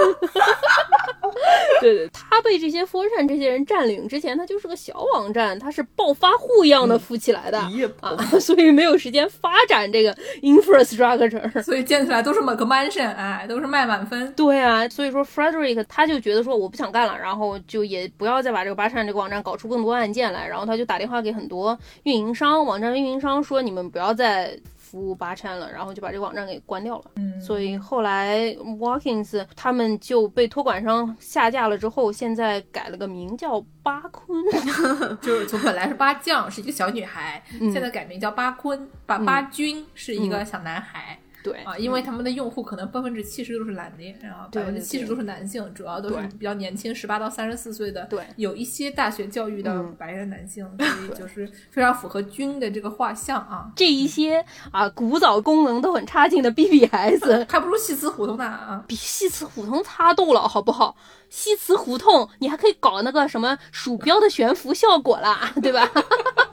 [1.80, 7.58] 对对，他被这些 f o r 站这些人占领之前，他就是个小网站，他是暴发户一样的富起来的、
[8.00, 11.62] 啊， 所以没有时间发展这个 infrastructure。
[11.62, 14.32] 所以建起来都是某个 mansion，哎，都是卖满分。
[14.34, 27.04] 对啊，所以说 Frederick 他就觉得说我不想干了，然后就也不要再把这个八扇这个网站搞出更多案件来，然后他就打电话给很多运营商、网站运营商说你们不要再服务八扇了，然后就把这个网站给关掉了。
[27.16, 34.40] 嗯，所以后来 Walkins 他们就被托管商下架了之后，现在改了个名叫巴坤。
[35.20, 41.18] 就是从本来是八将是一个小女孩，嗯现在改名叫巴坤，把巴军是一个小男孩。
[41.44, 41.58] 对。
[41.62, 48.24] 啊，因为他们的用户可能百分之七十都是男的，然后对百分之七十都是男性，主要都是比较年轻，十八到三十四岁的，对。
[48.36, 49.94] 有一些大学教育的嗯。
[49.98, 58.82] 白人男性，所以就是非常符合军的这个画像啊，这一些啊古早功能都很差劲的 BBS， 还不如西祠胡同呢啊。
[58.88, 60.96] 比西祠胡同差多了，好不好？
[61.28, 65.90] 西祠胡同你还可以搞那个什么鼠标的悬浮效果啦，对吧？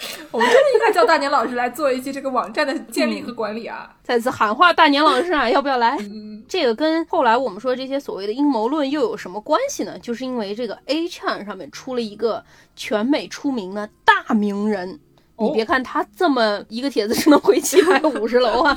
[0.30, 3.94] 我们真的应该叫大年老师来做一期这个网站的建立和管理啊。
[4.02, 5.96] 再次喊话大年老师啊，要不要来？
[6.00, 9.98] 嗯，这个跟后来我们说这些所谓的阴谋论又有什么关系呢？
[9.98, 15.00] 就是因为这个 A Chan 上面出了一个全美出名的大名人。
[15.42, 18.76] 你别看他这么一个帖子只能回七百 五十楼啊，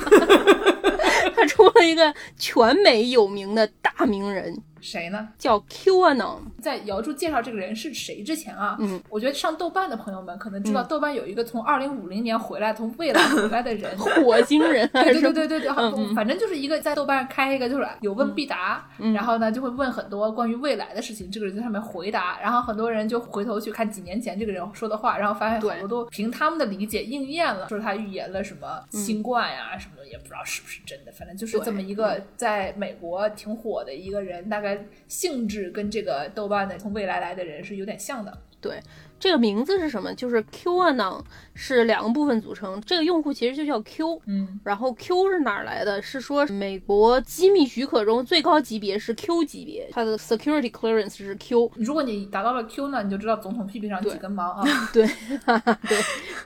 [1.36, 5.30] 他出了一个全美有名的大名人，谁呢？
[5.38, 6.39] 叫 QAnon。
[6.62, 13.98] 在姚柱介绍这个人是谁之前啊，嗯，我觉得上豆瓣的朋友们可能知道，豆瓣有一个从二零五零年回来、从未来 回来的人。
[13.98, 25.74] 火星人还对对对对对，反正就是一个在豆瓣开一个就是有问必答，然后呢就会问很多关于未来的事情，这个人在上面回答，然后很多人就回头去看几年前这个人说的话，然后发现对。
[25.74, 34.73] 好多都凭他们的理解应验了，说他预言了什么新冠呀、什么的，也不知道是不是真的，反正就是这么一个在美国挺火的一个人，大概
[35.08, 38.38] 性质跟这个豆瓣的从未来来的人是有点像的。
[38.62, 38.80] 对，
[39.20, 40.14] 这个名字是什么？
[40.14, 41.22] 就是 QAnon
[41.54, 46.02] 是两个部分组成，这个用户其实就叫 Q，嗯，然后 Q 是哪儿来的？
[46.02, 51.70] 是说美国机密许可中最高级别是 Q 级别，它的 security clearance 是 Q。
[51.76, 54.64] 如果你达到了 Q 呢，你就知道总统屁屁上几根毛啊。
[54.94, 55.06] 对
[55.90, 55.98] 对，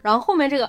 [0.02, 0.68] 然后后面这个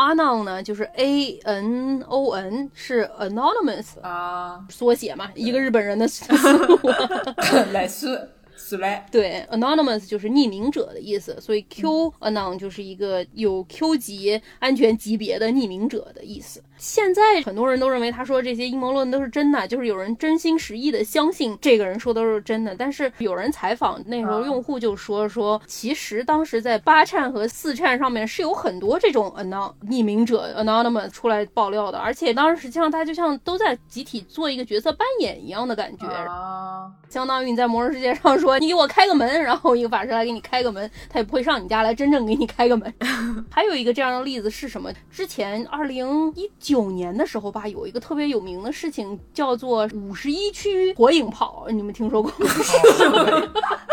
[0.00, 7.62] anon 呢，就是 A N O N 是 anonymous 啊，缩写嘛，一个日本人的哈哈哈。
[7.72, 16.62] 来是是来，对，anonymous 就是匿名者的意思，所以 Q anon 就是一个有 Q 级安全级别的匿名者的意思。
[16.80, 22.74] 现在很多人都认为他说这些阴谋论都是真的，就是有人真心实意的相信这个人说都是真的。
[22.74, 36.06] 但是有人采访那时候啊用户就说说，其实当时在八颤和四颤上面是有很多这种 anon 匿名者 anonymous 出来爆料的，而且当时实际上他就像都在集体做一个角色扮演一样的感觉。
[36.06, 42.92] 啊，相当于你在魔兽世界上说你给我开个门，然后一个法师来给你开个门，他也不会上你家来真正给你开个门。
[43.50, 44.90] 还有一个这样的例子是什么？
[45.10, 52.36] 之前二零一九年的时候吧，有一个特别有名的事情叫做五十一区火影跑，你们听说过吗？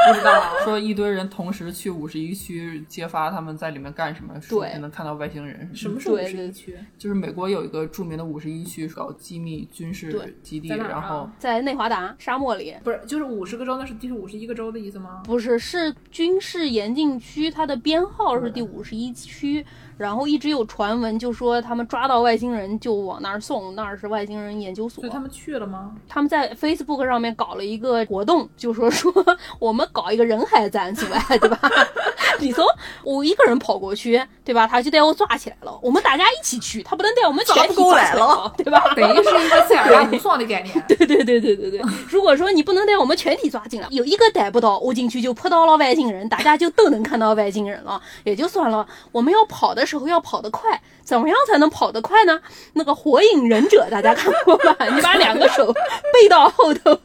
[0.07, 0.53] 不知道啊。
[0.63, 5.69] 说一堆人同时去五十一区揭发他们在里面干什么，对就能看到外星人。
[5.73, 6.77] 什么是五十一区？
[6.97, 12.75] 就是美国有一个著名的五十一区搞机密军事基地，然后在内华达沙漠里。
[12.83, 15.21] 不是，就是五十个州，那是第五十一个州的意思吗？
[15.25, 19.65] 不是，是军事严禁区，它的编号是第五十一区。
[19.97, 25.11] 然后一直有传闻，就说他们抓到外星人就往那儿送，那儿是外星人研究所所以。
[25.11, 25.91] 他们去了吗？
[26.07, 29.11] 他们在 Facebook 上面搞了一个活动，就说说
[29.59, 31.59] 我们搞一个人海战术哎，对吧？
[32.39, 32.63] 里头
[33.03, 34.67] 我一个人跑过去，对吧？
[34.67, 35.79] 他就带我抓起来了。
[35.81, 38.83] 我们大家一起去，他不能带我们全体抓起来了，对吧？
[38.95, 40.85] 等于是一个塞尔达无双的概念。
[40.87, 48.87] 对对对对对对，如果说你不能带我们全体抓进来，有一个逮不到，我进去就扑到了外星人，大家就都能看到外星人了，也就算了。
[49.11, 52.39] 我们要跑的时候要跑得快，怎么样才能跑得快呢？
[52.73, 54.75] 那个火影忍者大家看过吧？
[54.93, 55.73] 你把两个手
[56.13, 56.99] 背到后头，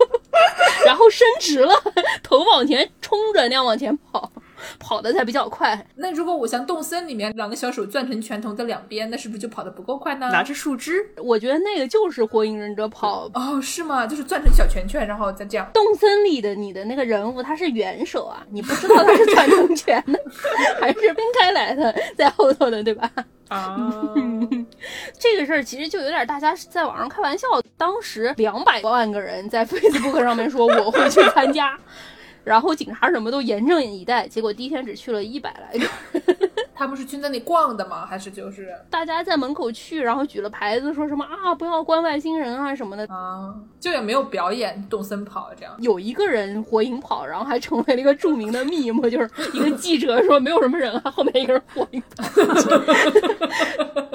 [0.84, 1.72] 然后伸直了，
[2.22, 4.30] 头往前冲着那样往前跑，
[4.78, 5.86] 跑的才比较快。
[5.94, 10.28] 那如果我像动森里面两个小手攥成拳头在两边，那是不是就跑得不够快呢？
[10.30, 14.06] 拿着树枝，我觉得那个就是火影忍者跑哦，是吗？
[14.06, 15.70] 就是攥成小拳拳，然后再这样。
[15.72, 20.18] 动森里的你的那个人物，他是元手啊，你不知道他是攥成拳的，
[20.80, 23.10] 还是分开来的，在后头的，对吧？
[23.48, 23.76] 啊，
[25.18, 27.46] 这个事儿其实就有点大家在网上开玩笑，
[27.76, 31.78] 当时两百万个人在 Facebook 上面说我会去参加，
[32.44, 35.86] 然后警察什么都严阵以待，结果第一天只去了一百来个。
[36.74, 38.04] 他们是去那里逛的吗？
[38.04, 43.06] 还是就是 大家在门口去，然后举了牌子说什么啊不要关外星人啊什么的。
[43.06, 45.72] 啊，就也没有表演动森跑这样？
[45.78, 52.24] 有一个人火影跑，然后还成为了一个著名的 meme，就是一个记者说没有什么人啊，后面一个人火影跑。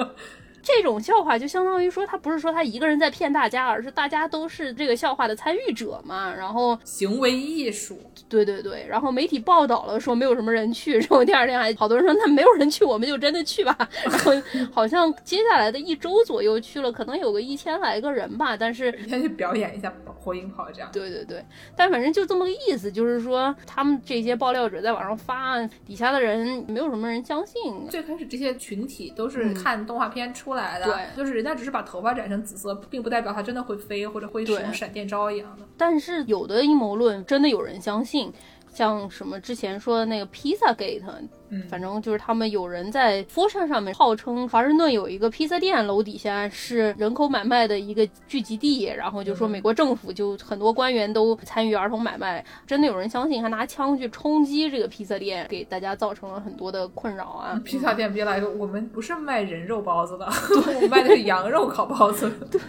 [0.62, 6.34] 这种笑话就相当于说，他不是说他一个人在骗大家，而是大家都是这个笑话的参与者嘛。
[6.34, 13.76] 然后，行为艺术，对对对，然后媒体报道了说没有什么人去，然后第二天还好多人说那没有人去，我们就真的去吧。
[14.04, 14.32] 然 后
[14.72, 20.90] 好像接下来的一周左右去了，可能有个一千来个人吧，但是先去表演一下火影跑这样。
[20.92, 21.44] 对对对，
[21.76, 27.88] 但反正就这么个意思，就是说他们这些爆料者在网上发，底下的人没有什么人相信。
[27.88, 35.64] 最开始这些群体都是看动画片出来的，对就是人家只是把头发染成紫色，并不代表它真的会飞或者会使用闪电招一样的。
[35.76, 38.32] 但是有的阴谋论真的有人相信，
[38.78, 41.02] 像什么之前说的那个披萨 gate，
[41.48, 57.60] 嗯反正就是他们有人在佛山上面号称华盛顿有一个披萨店，楼底下是人口买卖的一个聚集地，然后就说美国政府就很多官员都参与儿童买卖，真的有人相信，还拿枪去冲击这个披萨店，给大家造成了很多的困扰啊。
[57.64, 62.30] 披萨店别来个，我们不是卖人肉包子的， 我们卖的是羊肉烤包子。
[62.48, 62.60] 对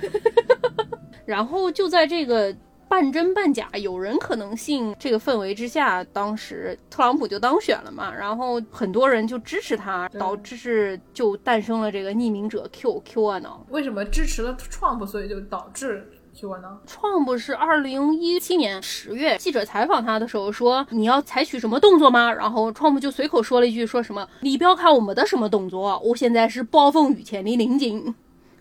[1.23, 2.51] 然后就在这个
[2.89, 13.49] 半真半假，有人可能信这个氛围之下，当时特朗普就当选了嘛，然后很多人就支持他，导致是就诞生了这个匿名者 Q Q 啊呢。
[13.69, 28.15] 为什么支持了 Trump，所以就导致 Q 呢？Trump 是二零一七年十月，记者采访他的时候说：“你要采取什么动作吗？”然后 Trump 就随口说了一句：“说什么你不要看我们的什么动作，我现在是暴风雨前的宁静，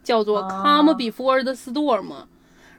[0.05, 2.12] 叫做啊 Come before the storm。”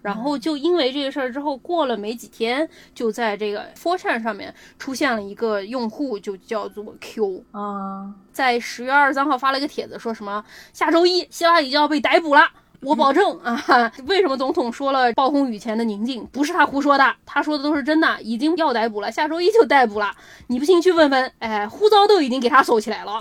[0.01, 12.41] 然后就因为这个事儿之后，过了没几天，就在这个 f o r c h a n 上面出现了一个用户，就叫做 Q，啊，在十月二十三号发了一个帖子，说什么下周一希拉里就要被逮捕了。
[12.81, 16.25] 我保证啊，为什么总统说了暴风雨前的宁静？
[16.31, 20.09] 不是他胡说的，他说的都是真的，已经要逮捕了，下周一就逮捕了。
[20.47, 23.19] 你不信去问问，哎，护照都已经给他收起来了。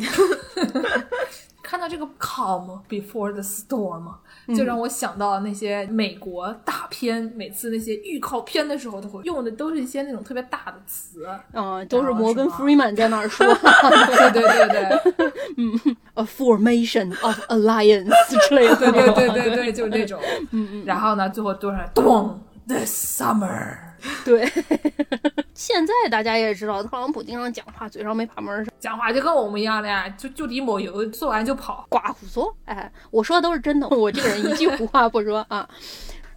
[1.61, 4.14] 看到这个 Come before the storm，
[4.56, 11.26] 就让我想到了那些美国大片，每次那些预告片的时候，都会用的都是一些那种特别大的词。
[11.52, 18.11] 嗯，都是摩根是吗 Freeman 在那儿说 对对对对 a formation of alliance
[18.48, 18.76] 之类的。
[18.76, 20.20] 对对对对，就是那种。
[20.50, 23.88] 嗯嗯然后呢，最后多少咚 the summer。
[24.25, 24.51] 对，
[25.55, 31.87] 现在大家也知道，特朗普经常讲话嘴上没把门儿，讲话就跟我们一样的呀，就就地抹油，做完就跑。
[31.88, 32.55] 刮胡说。
[32.64, 35.68] 哎，我说的都是真的，我这个人一句胡话不说啊。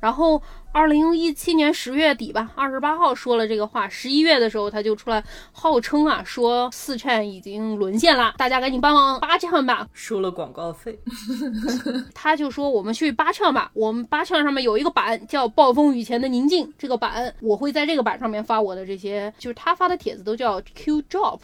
[0.01, 0.41] 然后，
[0.73, 9.87] 二零一七年十月底吧，二十八号说了这个话，十一月的时候他就出来号称啊，说四 chan 已经沦陷了，大家赶紧帮忙八 chan 吧。
[9.93, 10.99] 收了广告费，
[12.15, 21.39] 他就说我们去八 chan 吧，我们八 chan 上面有一个版叫《暴风雨前的宁静》，这个版我会在这个版上面发我的这些，就是他发的帖子都叫 Q Drop。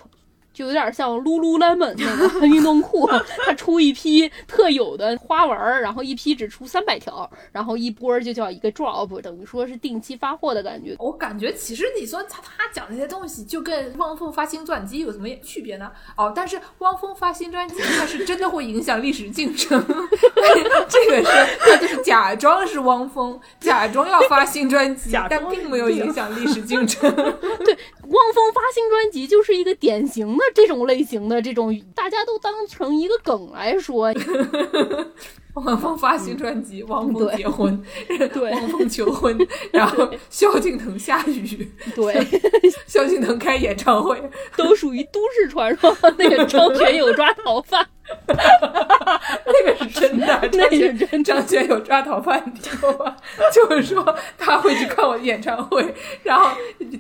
[0.57, 3.07] 就有点像 Lululemon 那个 运动裤，
[3.45, 10.95] 它出一批特有的花纹儿，然后一批只出三百条，然后一波儿就叫一个 drop，等于说是定期发货的感觉。
[10.97, 15.91] 我感觉其实你说他他讲那些东西，就跟汪峰发新专辑有什么区别呢？
[16.17, 19.79] 哦，但是汪峰发新专辑，他是真的会影响历史进程。
[20.89, 27.13] 这个是他就是假装是汪峰，假装要发新专辑但并没有影响历史进程。
[28.09, 34.13] 汪峰发新专辑就是一个典型的这种类型的这种，大家都当成一个梗来说。
[35.65, 37.83] 汪峰发新专辑，汪峰对结婚，
[38.33, 39.35] 对汪峰求婚，
[39.71, 42.13] 然后萧敬腾下雨，对，
[42.87, 44.21] 萧敬腾开演唱会，
[44.55, 45.95] 都属于都市传说。
[46.17, 47.85] 那个张学友抓逃犯，
[48.27, 53.15] 那个是真的，那是真的张学友抓逃犯，你知道吗？
[53.53, 55.93] 就是说他会去看我的演唱会，
[56.23, 56.49] 然后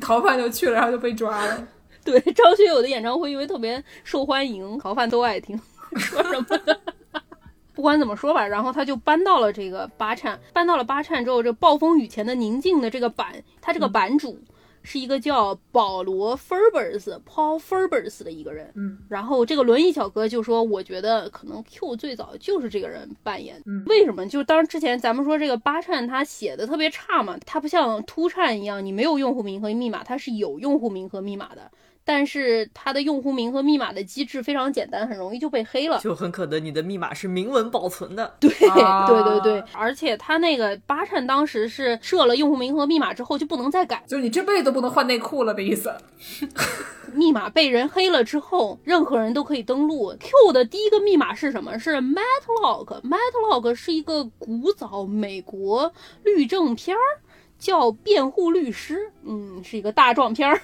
[0.01, 1.67] 逃犯就去了，然后就被抓了。
[2.03, 5.59] 对张学友的演唱会因为特别受欢迎，逃犯都爱听。
[5.97, 6.75] 说什么呢？
[7.77, 14.39] 不管怎么说吧，然后他就搬到了这个八颤，搬到了八颤之后，这暴风雨前的宁静的这个版，他这个版主
[14.81, 18.71] 是一个叫保罗 Ferbers Paul Ferbers 的一个人。
[18.73, 23.61] 嗯，然后这个轮椅小哥就说，我觉得可能 Q 最早就是这个人扮演。
[23.67, 24.27] 嗯为什么？
[24.27, 31.69] 就当之前咱们说这个八颤他写的特别差嘛，他不像突颤一样，你没有用户名和密码，他是有用户名和密码的。
[32.07, 35.99] 但是它的用户名和密码的机制非常简单，很容易就被黑了。
[35.99, 38.35] 就很可能你的密码是明文保存的。
[38.39, 45.93] 对、啊 对对对，而且他那个八颤当时是设了用户名和密码之后就不能再改，就是你这辈子都不能换内裤了的意思。
[47.13, 50.15] 密码被人黑了之后，任何人都可以登录。
[50.19, 51.77] Q 的第一个密码是什么？
[51.77, 55.91] 是 Matlock，Matlock 是一个古早美国
[56.23, 57.01] 律政片儿。
[57.59, 60.59] 叫辩护律师，嗯，是一个大壮片儿，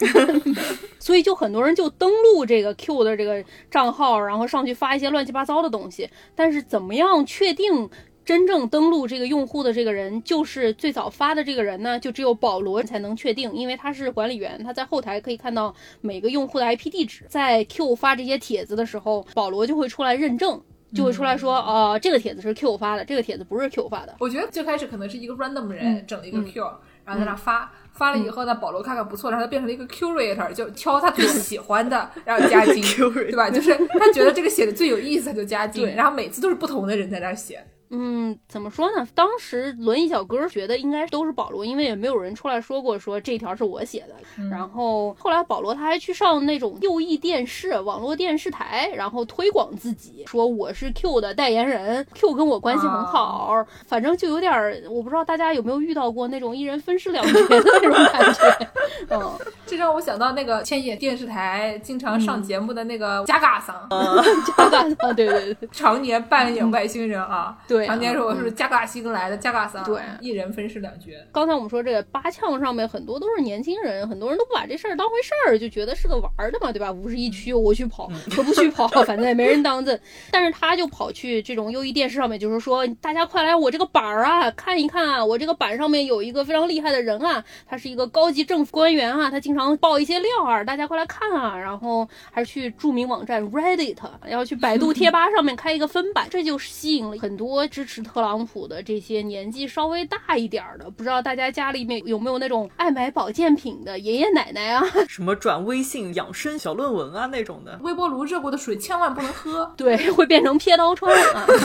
[1.00, 6.10] 所以就很多人就登录这个 Q 的这个账号，然后上去发一些乱七八糟的东西。
[6.36, 7.89] 但是怎么样确定
[8.24, 12.00] 真正登录这个用户的这个人就是最早发的这个人呢？
[12.00, 17.26] 就只有保罗才能确定，因为他是管理员，他在后台可以看到每个用户的 IP 地址。
[17.28, 20.62] 在 Q 发这些帖子的时候，保罗就会出来认证。
[20.94, 24.16] 就会出来说，哦、这个帖子是 Q 发的，这个帖子不是 Q 发的。
[24.20, 26.62] 我觉得最开始可能是一个 random 人嗯整了一个 Q，、
[27.06, 27.72] 然后在那发。
[27.94, 33.52] 发了以后呢，保罗看看不错，然后他变成了一个 curator，就挑他最喜欢的，然后加 进对吧？
[33.52, 37.64] 就是他觉得这个写的最有意思，他就加进，对然后每次都是不同的人在那儿写。
[37.96, 39.08] 嗯，怎么说呢？
[39.14, 44.16] 当时轮椅小哥觉得应该都是保罗，因为也没有人出来说过说这条是我写的。
[44.50, 53.64] 然后后来保罗他还去上那种右翼电视、网络电视台，然后推广自己，说我是 Q 的代言人，Q 跟我关系很好。
[53.86, 58.68] 反正就有点儿，我不知道大家有没有遇到过那种一人分饰两角的那种感觉。
[59.10, 59.32] 嗯，
[59.68, 63.76] 这让我想到那个千叶电视台经常上节目的那个加嘎桑，
[64.58, 71.12] 加嘎桑，对对对 常年扮演外星人啊，对常年说我是加嘎星来的加嘎桑，对一人分饰两角。
[71.32, 76.92] 刚才我们说这个八呛上面很多都是年轻人，很多人都不把这事儿当回事儿，就觉得是个玩儿的嘛，对吧？
[76.92, 80.00] 五十一区我去跑，可不去跑， 反正也没人当真。
[80.32, 91.58] 但是他就跑去这种优异电视上面，就是说大家快来我这个板儿啊，看一看啊，我这个板上面有一个非常厉害的人啊，他是一个高级政府官员啊，他经常爆一些料啊，大家快来看啊。
[91.58, 104.84] 然后还去著名网站 Reddit，要去百度贴吧上面开一个分版，这就吸引了很多支持特朗普的这些年纪稍微大一点儿的，不知道大家家里面有没有那种爱买保健品的爷爷奶奶啊？
[105.10, 109.74] 什么转微信养生小论文啊那种的，微波炉热过的水千万不能喝。
[109.76, 111.48] 对， 会变成撇刀川啊。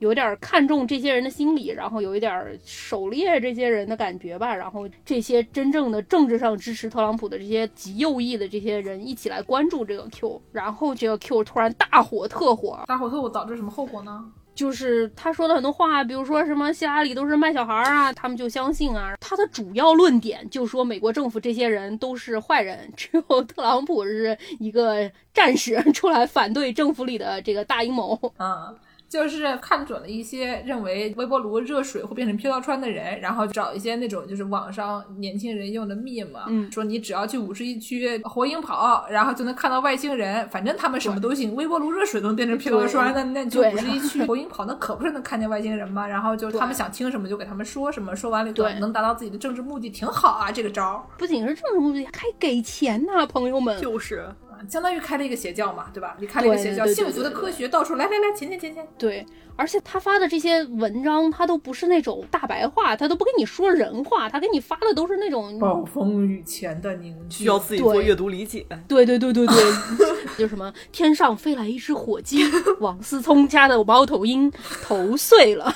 [0.00, 4.56] 有点看重这些人的心理，然后有一点狩猎这些人的感觉吧。
[4.56, 14.24] 然后这些真正的政治上支持特朗普的这些极右翼的这些人一起来关注这个 Q，然后这个 Q 突然大火特火，大火特火导致什么后果呢？
[14.54, 19.14] 就是他说的很多话，比如说什么希拉里都是卖小孩儿啊，他们就相信啊。
[19.20, 28.18] 他的主要论点就说美国政府这些人都是坏人，只有特朗普是一个战士出来反对政府里的这个大阴谋。
[28.38, 28.76] 嗯。
[29.10, 46.06] 就是看准了一些认为微波炉热水会变成飘飘川的人，然后找一些那种就是网上年轻人用的 meme，、嗯说你只要去五十一区火影跑，然后就能看到外星人，反正他们什么都行，微波炉热水都能变成飘飘川，那那你就对五十一区 火影跑，那可不是能看见外星人吗？
[46.06, 51.02] 然后就他们想听什么就给他们说什么，说完了以后对能达到自己的政治目的，挺好啊，这个招儿。
[51.18, 53.76] 不仅是政治目的，还给钱呐、朋友们。
[53.80, 56.16] 就是啊相当于开了一个邪教嘛，对吧？
[56.20, 58.86] 你开了一个邪教，幸福的科学，到处来来来，钱钱钱钱。
[58.98, 59.24] 对，
[59.56, 68.66] 而且他发的这些文章，他都不是那种大白话，他都不跟你说人话，他给你发的都是那种暴风雨前的凝聚，需要自己做阅读理解。
[68.88, 69.56] 对对对对对，
[70.38, 72.42] 就什么天上飞来一只火鸡，
[72.80, 74.50] 王思聪家的猫头鹰
[74.82, 75.72] 头碎了，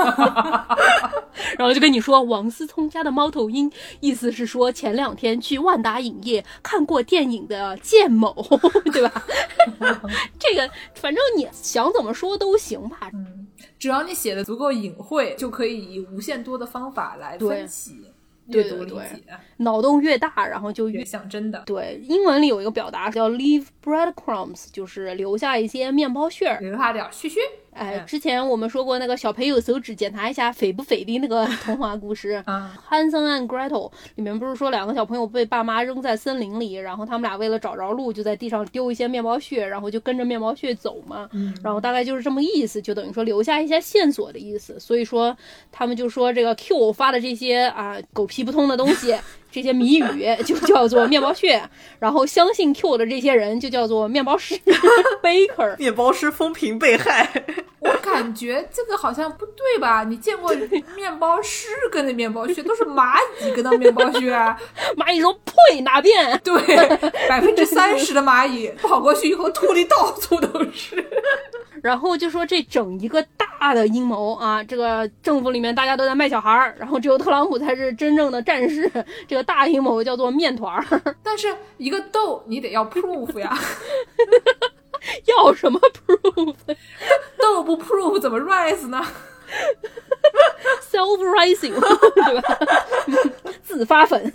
[1.58, 3.70] 然后就跟你说王思聪家的猫头鹰，
[4.00, 8.25] 意思是说前两天去万达影业看过电影的建某，
[8.92, 9.22] 对吧？
[10.38, 13.10] 这个反正你想怎么说都行吧。
[13.12, 13.46] 嗯
[13.78, 18.10] 只要你写的足够隐晦，就可以以无限多的方法来分析。
[18.46, 19.22] 阅读理对对对解
[19.58, 22.00] 脑洞越大，然后就越越像真的，对。
[22.04, 26.58] 英文里有一个表达叫 leave breadcrumbs，就是留下一些面包屑儿。
[26.60, 27.40] 留下点儿嘘嘘。
[27.76, 32.42] 哎，嗯之前我们说过那个小朋友手指检查一下肥不肥的那个 童话故事。
[32.46, 41.28] 啊，Hansel and Gretel 里面不是说两个小朋友被爸妈扔在森林里，然后他们俩为了找着路，就在地上丢一些面包屑，然后就跟着面包屑走嘛。
[41.32, 44.78] 嗯然后大概就是这么意思，就等于说留下一些线索的意思。
[44.80, 45.36] 所以说
[45.70, 49.14] 他们就说这个 Q 发的这些啊狗屁不通的东西，
[49.56, 51.62] 这些谜语 就叫做面包屑，
[51.98, 54.54] 然后相信 Q 的这些人就叫做面包师
[55.24, 55.78] Baker。
[55.78, 57.26] 面包师风评被害，
[57.80, 60.04] 我感觉这个好像不对吧？
[60.04, 60.54] 你见过
[60.94, 64.54] 面包师跟的面包屑，都是蚂蚁跟的面包屑啊？
[64.94, 66.38] 蚂蚁说：“呸，哪变？
[66.44, 66.76] 对，
[67.26, 71.02] 百分之三十的蚂蚁跑过去以后，吐的到处都是。
[71.82, 78.90] 然后就说这整一个大的阴谋啊，这个政府里面大家都在卖小孩儿，然后只有特朗普才是真正的战士。
[79.26, 80.86] 这个大阴谋叫做面团儿，
[81.22, 83.56] 但是一个豆你得要 proof 呀，
[85.26, 86.54] 要什么 proof？
[87.38, 89.04] 豆不 proof 怎么 rise 呢？
[90.82, 92.58] self rising，对吧？
[93.62, 94.30] 自发粉。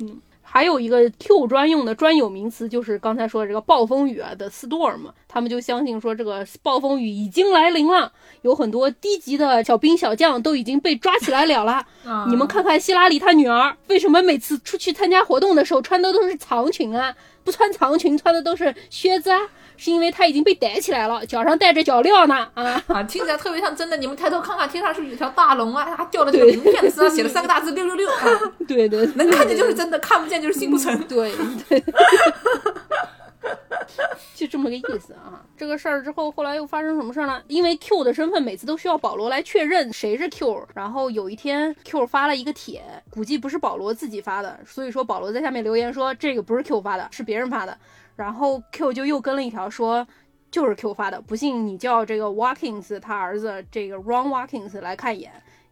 [0.00, 0.20] 嗯
[0.52, 8.10] 还有一个 Q 专用的专有名词，就是刚才说的这个暴风雨啊的 storm，他们就相信说这个暴风雨已经来临了，
[8.42, 11.86] 有很多低级的小兵小将都已经被抓起来了了。
[12.04, 17.14] 啊你们看看希拉里她女儿，为什么每次出去参加活动的时候穿的都是长裙啊？
[17.50, 19.40] 不穿长裙，穿的都是靴子啊？
[19.76, 22.82] 是因为他已经被逮起来了，脚上带着脚镣呢啊！
[22.88, 23.96] 啊，听起来特别像真的。
[23.96, 25.94] 你们抬头看看，天上是不是有条大龙啊？
[25.96, 28.24] 它吊了这个名片，身上写了三个大字“六六六”，啊，
[28.68, 30.96] 对对，能看见就是真的，看不见就是心不诚。
[31.08, 31.32] 对
[31.68, 31.82] 对，
[34.34, 35.44] 就这么个意思啊。
[35.56, 37.42] 这个事儿之后，后来又发生什么事儿呢？
[37.48, 47.76] 因为 Q 的身份每次都需要保罗来确认谁是 Q，然后有一天 Q 发了一个帖，估计不是保罗自己发的，所以说保罗在下面留言说这个不是 Q 发的，是别人发的。
[48.16, 50.06] 然后 Q 就又跟了一条说。
[50.52, 55.30] 就是 Q 发的，不信你叫这个 Watkins 他儿子这个 Ron Watkins 来看一眼，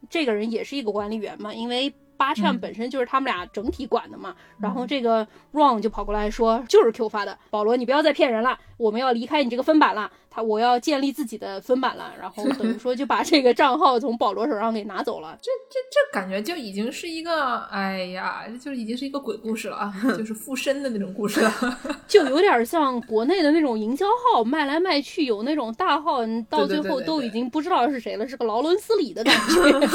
[0.08, 4.34] 这个人也是一个管理员嘛，因为八 champ 本身就是他们俩整体管的嘛。
[4.60, 15.38] 然后这个 Ron 就跑过来说，就是 Q 发的，保罗你不要再骗人了，我们要离开你这个分版了，他我要建立自己的分版了，然后 等于说就把这个账号从保罗手上给拿走了。
[15.40, 21.52] 这这这感觉就已经是一个，哎呀，这就已经是一个鬼故事了啊， 就是附身的那种故事了。
[22.08, 29.88] 就有点像国内的那种营销号，卖来卖去，有那种大号，你到最后都已经不知道是谁了，是个劳伦斯里的感觉。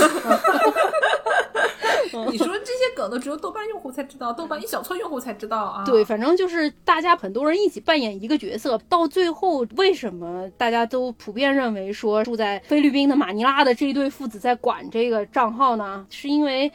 [2.31, 5.83] 你说这些梗都只有豆瓣用户才知道，豆瓣一小撮用户才知道啊。
[5.85, 16.05] 对，反正就是大家很多人一起扮演一个角色，到最后为什么大家都普遍认为说住在菲律宾的马尼拉的这一对父子在管这个账号呢？
[16.09, 16.71] 是因为。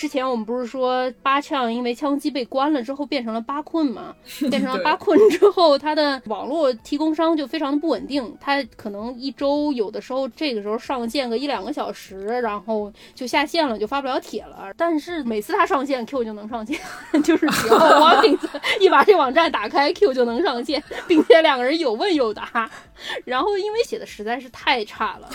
[0.00, 4.16] 之前我们不是说八呛因为枪击被关了之后变成了八困嘛？
[4.48, 14.72] 变成了对巴困之后，它的网络提供商就非常的不稳定，它可能一周有的时候这个时候上线个一两个小时，然后就下线了，就发不了帖了。
[14.74, 16.80] 但是每次它上线，Q 就能上线，
[17.22, 18.38] 就是只要 Watkins
[18.80, 22.70] 一把这网站打开，Q 就能上线，并且两个人有问有答。
[23.26, 25.28] 然后因为写的实在是太差了，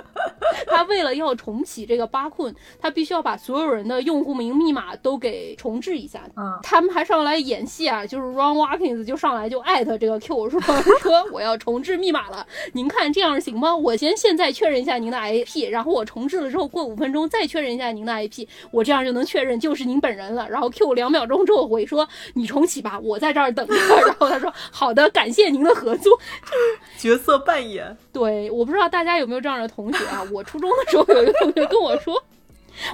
[0.68, 6.20] 他为了要重启这个八困，他必须要把所有人的用户名密码都给重置一下。
[6.36, 13.74] 嗯，他们还上来演戏啊，就是 Ron Watkins 就上来就艾特这个 Q 说说我要重置密码了，您看这样行吗？
[13.74, 20.48] 我先现在确认一下您的 IP，然后我重置了之后过五分钟再确认一下您的 IP，我这样就能确认就是您本人了。
[20.48, 23.74] 然后 Q 两秒钟之后回说你重启吧，我在这儿等着。
[23.74, 26.18] 然后他说好的，感谢您的合作。
[26.96, 30.22] 角色扮演，对，我不知道大家有没有这样的同学啊？
[30.32, 32.22] 我初中的时候有一个同学跟我说。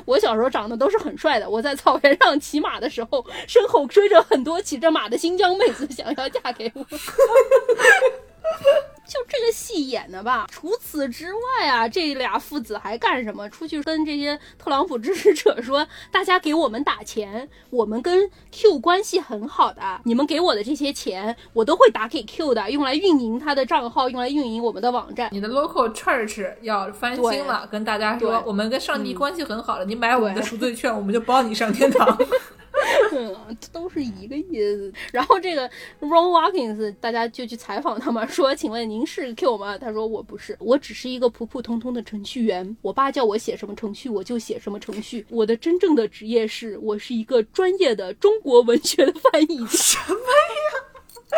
[0.04, 6.84] 我小时候长得都是很帅的，我在草原上骑马的时候，身后追着很多骑着马的新疆妹子，想要嫁给我。
[9.07, 10.49] 就这个戏演的吧。
[10.51, 13.49] 除此之外啊，这俩父子还干什么？
[13.51, 25.28] 出去跟这些特朗普支持者说，大家给我们打钱，我们跟 Q 关系很好的，你们给我的这些钱，我都会打给 Q 的，用来运营他的账号，用来运营我们的网站。
[25.32, 32.18] 你的 local church 要翻新了，跟大家说，我们跟上帝关系很好了，你买我们的赎罪券，我们就包你上天堂。
[33.12, 34.92] 嗯，都是一个意思。
[35.12, 35.68] 然后这个
[36.00, 42.76] Ron Watkins，大家就去采访他嘛， 说：“请问您是 Q 吗？”他说：“我不是，我只是一个普普通通的程序员。
[42.82, 45.24] 我爸叫我写什么程序，我就写什么程序。
[45.30, 49.66] 我的真正的职业是我是一个专业的中国文学的翻译。
[49.70, 51.36] ”什么呀？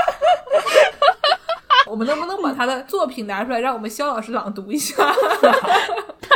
[1.87, 4.95] 我们能不能把他的作品拿出来，让我们肖老师朗读一下？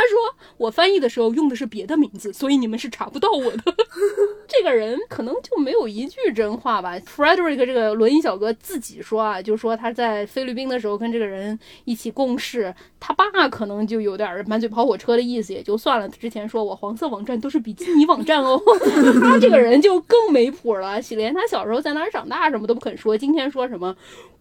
[0.03, 3.63] 他说我翻译的时候用的是别的名字，所以你们是查不到我的。
[4.45, 6.99] 这个人可能就没有一句真话吧。
[6.99, 16.09] Frederick 这个轮椅小哥自己说啊，就说他在菲律宾的时候跟这个人一起共事，他爸可能就有点满嘴跑火车的意思，也就算了。
[16.09, 18.61] 之前说我黄色网站都是比基尼网站哦，
[19.23, 23.17] 他这个人就更没谱了，喜莲他小时候在哪儿长大什么都不肯说。
[23.17, 23.95] 今天说什么？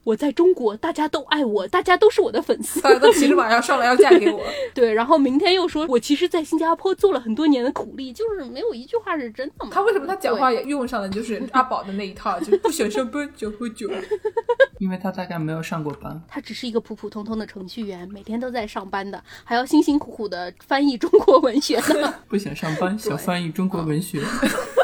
[0.04, 4.42] 我在中国，大家都爱我，大家都是我的粉丝，大家都骑着马要上来要嫁给我。
[4.74, 9.70] 对，然后明天又说我其实，在新加坡做了很多年的苦力，就是没有一句话是真的嘛。
[9.72, 13.90] 他为什么他讲话也用上了就是阿宝的那一套，就是不想上班就喝酒。
[14.80, 22.12] 因为他大概没有上过班，他只是一个普普通通的程序员，每天都在上班的，还要辛辛苦苦的翻译中国文学呢。
[22.28, 24.20] 不想上班，想翻译中国文学。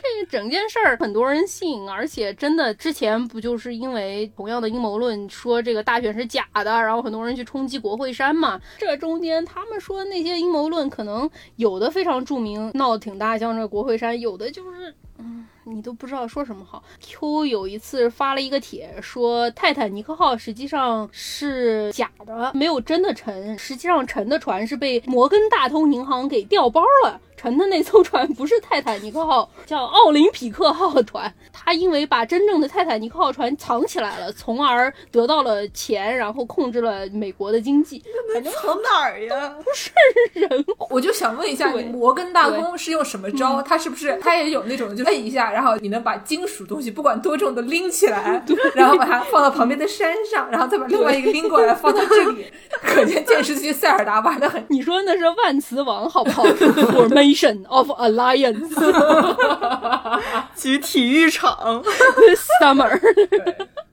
[0.00, 8.60] 这整件事儿很多人信，而且真的之前不就是因为同样的阴谋论说这个大选是假的，然后很多人去冲击国会山嘛？
[8.78, 16.82] 这中间他们说那些阴谋论可能有的非常著名，闹得挺大，像这国会山；有的就是嗯，你都不知道说什么好。
[17.00, 27.20] Q 有一次发了一个帖说泰坦尼克号实际上是假的，没有真的沉，实际上沉的船是被摩根大通银行给调包了。
[27.42, 31.32] 沉的那艘船不是泰坦尼克号，叫奥林匹克号船。
[31.52, 38.00] 他因为把真正的泰坦尼克号船藏起来了，从而得到了钱，然后控制了美国的经济。
[38.44, 39.56] 藏哪儿呀？
[39.58, 39.90] 不是
[40.34, 40.64] 人。
[40.88, 43.60] 我就想问一下，你摩根大通是用什么招？
[43.60, 48.40] 他是不是他也有那种，就摁一下，然后你能把金属东西不管多重都拎起来，
[48.76, 52.46] 然后把它放到旁边的山上，然后再把另外一个拎过来放到这里。
[52.82, 54.64] 可见剑士这塞尔达玩的很。
[54.68, 56.44] 你说那是万磁王好不好
[57.31, 58.73] ？Formation。of Alliance，
[60.55, 61.83] 去体育场，
[62.61, 62.99] Summer，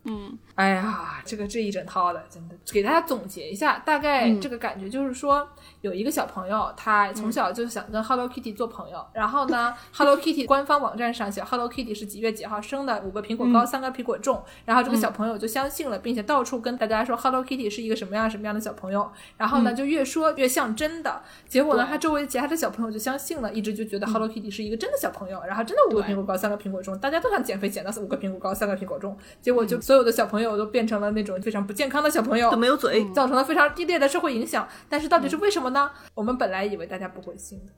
[0.05, 5.48] 嗯，哎呀， 这个这一整套的，真的给大家总结一下，大概这个感觉就是说。
[5.82, 9.06] 有一个小朋友，他从小就想跟 Hello Kitty 做朋友。
[9.14, 14.44] 然后呢，Hello Kitty 官方网站上写 Hello Kitty 是几月几号生的，五个苹果高，三个苹果重。
[14.66, 19.10] 然后这个小朋友就相信了，并且到处跟大家说 Hello Kitty 是一个什么样什么样的小朋友。
[19.38, 21.22] 然后呢，就越说越像真的。
[21.48, 25.42] 结果呢，他周围其他的小朋友就相信了，一直就觉得 Hello Kitty 是一个真的小朋友。
[25.48, 29.18] 然后真的五个苹果高，三个苹果重，大家都想减肥减到五个苹果高，三个苹果重。
[29.42, 34.68] 结果就所有的小朋友都变成了那种非常不健康的小朋友，都没有嘴，造成了非常低劣的社会影响。
[34.90, 35.90] 但是到底是为什么呢？
[36.14, 37.72] 我们本本来以为大家不会信的！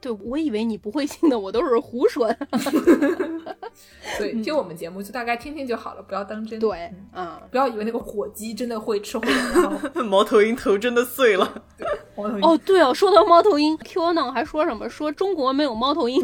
[0.00, 2.38] 对我以为你不会信的，我都是胡说的。
[4.16, 6.60] 所以听我们节目就大概听听就好了，不要当真。
[6.60, 9.26] 对，嗯，不要以为那个火鸡真的会吃火。
[10.04, 11.64] 猫头鹰头真的碎了。
[12.14, 14.88] 哦，对哦，说到猫头鹰，Q 呢还说什么？
[14.88, 16.22] 说中国没有猫头鹰。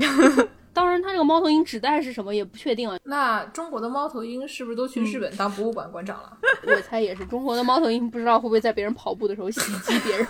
[0.77, 2.99] 当然，他这个猫头鹰指代是什么也不确定啊。
[3.05, 6.37] 那中国的猫头鹰是不是都去日本当博物馆馆长了？
[6.69, 7.25] 我猜也是。
[7.25, 10.27] 中国的猫头鹰不知道会不会在别人跑步的时候袭击别人。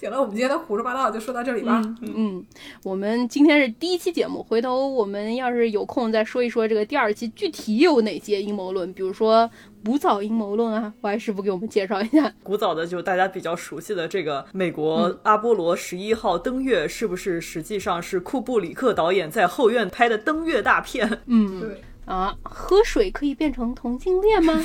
[0.00, 1.82] 行了，我们今天的胡说八道就说到这里吧。
[2.00, 2.42] 嗯，
[2.82, 9.50] 我们今天是第一期节目，回头我们要是有空再说一说这个第二期具体有哪些阴谋论，比如说
[9.84, 12.32] 古早阴谋论啊，歪师傅给我们介绍一下。
[12.42, 21.20] 古早的就大家比较熟悉的这个美国阿波罗十一号登月，是不是实际上是库布里克导演在后院拍的登月大片？
[21.26, 24.58] 嗯，对啊，喝水可以变成同性恋吗？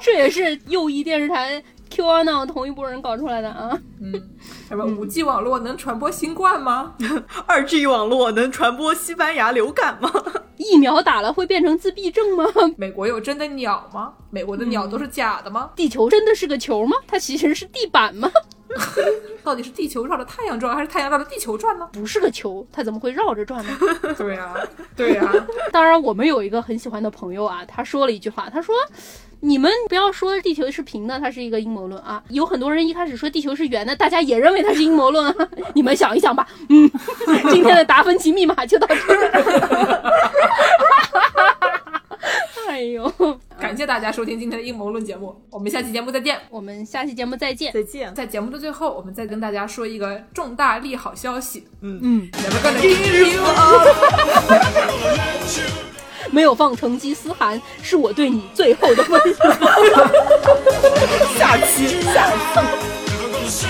[0.00, 1.62] 这也是右翼电视台。
[1.98, 2.46] Q 二呢？
[2.46, 3.76] 同一波人搞出来的啊？
[4.00, 4.12] 嗯，
[4.68, 6.94] 什么五 G 网络能传播新冠吗？
[7.44, 10.08] 二 G 网络能传播西班牙流感吗？
[10.58, 12.44] 疫苗打了会变成自闭症吗？
[12.78, 14.12] 美国有真的鸟吗？
[14.30, 15.70] 美国的鸟都是假的吗？
[15.74, 16.96] 地球真的是个球吗？
[17.08, 18.30] 它其实是地板吗？
[19.42, 21.88] 到底是地球绕着太阳转，还是太阳绕着地球转呢？
[21.92, 23.72] 不是个球，它怎么会绕着转呢？
[24.16, 24.54] 对呀，
[24.94, 25.32] 对呀。
[25.72, 28.72] 当然，我们有一个很喜欢的朋友啊，他说了一句话，他说。
[29.40, 32.22] 你们不要说地球是平的，它是一个阴谋论啊！
[32.30, 35.48] 有很多人一开始说地球是圆的，大家也认为它是阴谋论啊！
[35.74, 36.46] 你们想一想吧。
[36.68, 36.90] 嗯，
[37.50, 40.12] 今天的达芬奇密码就到这儿。
[42.68, 43.12] 哎呦，
[43.58, 46.38] 感谢大家收听今天的阴谋论节目，我们下期节目再见。
[46.48, 48.14] 我们下期节目再见，再见。
[48.14, 51.66] 在节目的最后，我们再跟大家说一个重大利好消息。
[51.80, 52.30] 嗯嗯。
[56.30, 59.34] 没有放成吉思汗，是我对你最后的温柔。
[61.38, 62.30] 下期，下
[63.46, 63.66] 期。